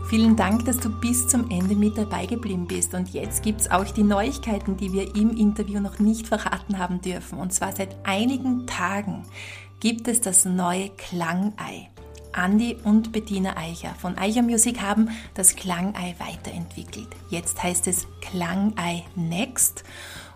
Vielen 0.09 0.35
Dank, 0.35 0.65
dass 0.65 0.77
du 0.77 0.89
bis 0.89 1.29
zum 1.29 1.49
Ende 1.49 1.73
mit 1.73 1.97
dabei 1.97 2.25
geblieben 2.25 2.67
bist. 2.67 2.93
Und 2.93 3.13
jetzt 3.13 3.43
gibt 3.43 3.61
es 3.61 3.71
auch 3.71 3.85
die 3.85 4.03
Neuigkeiten, 4.03 4.75
die 4.75 4.91
wir 4.91 5.15
im 5.15 5.37
Interview 5.37 5.79
noch 5.79 5.99
nicht 5.99 6.27
verraten 6.27 6.79
haben 6.79 6.99
dürfen. 6.99 7.39
Und 7.39 7.53
zwar 7.53 7.73
seit 7.73 7.95
einigen 8.03 8.67
Tagen 8.67 9.23
gibt 9.79 10.09
es 10.09 10.19
das 10.19 10.43
neue 10.43 10.89
Klangei. 10.89 11.90
Andy 12.35 12.77
und 12.83 13.11
Bettina 13.11 13.57
Eicher 13.57 13.93
von 13.99 14.17
Eicher 14.17 14.41
Music 14.41 14.81
haben 14.81 15.09
das 15.33 15.55
Klangei 15.55 16.15
weiterentwickelt. 16.19 17.07
Jetzt 17.29 17.61
heißt 17.61 17.87
es 17.87 18.07
Klangei 18.21 19.03
Next. 19.15 19.83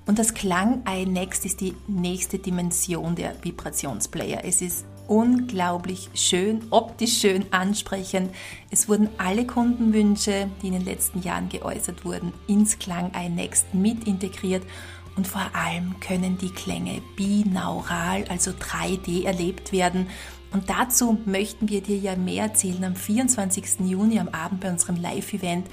Und 0.06 0.20
das 0.20 0.34
Klangei 0.34 1.06
Next 1.06 1.46
ist 1.46 1.62
die 1.62 1.76
nächste 1.88 2.40
Dimension 2.40 3.16
der 3.16 3.36
Vibrationsplayer. 3.44 4.44
Es 4.44 4.62
ist 4.62 4.86
unglaublich 5.08 6.10
schön, 6.14 6.64
optisch 6.70 7.20
schön, 7.20 7.46
ansprechend. 7.52 8.32
Es 8.70 8.88
wurden 8.90 9.10
alle 9.18 9.46
Kundenwünsche, 9.46 10.50
die 10.62 10.68
in 10.68 10.74
den 10.74 10.86
letzten 10.86 11.22
Jahren 11.22 11.50
geäußert 11.50 12.06
wurden, 12.06 12.34
ins 12.48 12.80
Klang 12.80 13.12
Next 13.36 13.74
mit 13.74 14.08
integriert 14.08 14.64
und 15.16 15.28
vor 15.28 15.50
allem 15.54 16.00
können 16.02 16.38
die 16.38 16.50
Klänge 16.50 17.02
binaural, 17.16 18.26
also 18.28 18.52
3D 18.52 19.26
erlebt 19.26 19.72
werden. 19.72 20.08
Und 20.56 20.70
dazu 20.70 21.18
möchten 21.26 21.68
wir 21.68 21.82
dir 21.82 21.98
ja 21.98 22.16
mehr 22.16 22.44
erzählen 22.44 22.86
am 22.86 22.96
24. 22.96 23.82
Juni 23.82 24.22
am 24.22 24.30
Abend 24.30 24.62
bei 24.62 24.72
unserem 24.72 24.96
Live-Event. 24.96 25.68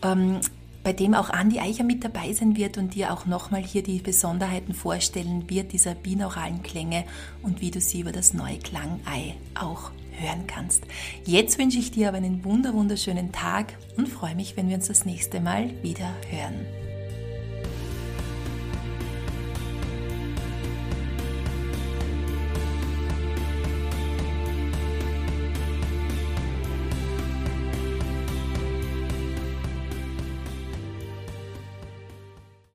Ähm, 0.00 0.38
bei 0.84 0.92
dem 0.92 1.14
auch 1.14 1.28
Andi 1.28 1.58
Eicher 1.58 1.82
mit 1.82 2.04
dabei 2.04 2.32
sein 2.32 2.56
wird 2.56 2.78
und 2.78 2.94
dir 2.94 3.12
auch 3.12 3.26
nochmal 3.26 3.62
hier 3.62 3.82
die 3.82 3.98
Besonderheiten 3.98 4.74
vorstellen 4.74 5.50
wird 5.50 5.72
dieser 5.72 5.96
binauralen 5.96 6.62
Klänge 6.62 7.04
und 7.42 7.60
wie 7.60 7.72
du 7.72 7.80
sie 7.80 8.00
über 8.00 8.12
das 8.12 8.32
neue 8.32 8.58
Klangei 8.58 9.34
auch 9.56 9.90
hören 10.12 10.46
kannst. 10.46 10.84
Jetzt 11.24 11.58
wünsche 11.58 11.80
ich 11.80 11.90
dir 11.90 12.06
aber 12.06 12.18
einen 12.18 12.44
wunder 12.44 12.74
wunderschönen 12.74 13.32
Tag 13.32 13.74
und 13.96 14.08
freue 14.08 14.36
mich, 14.36 14.56
wenn 14.56 14.68
wir 14.68 14.76
uns 14.76 14.86
das 14.86 15.04
nächste 15.04 15.40
Mal 15.40 15.70
wieder 15.82 16.14
hören. 16.30 16.81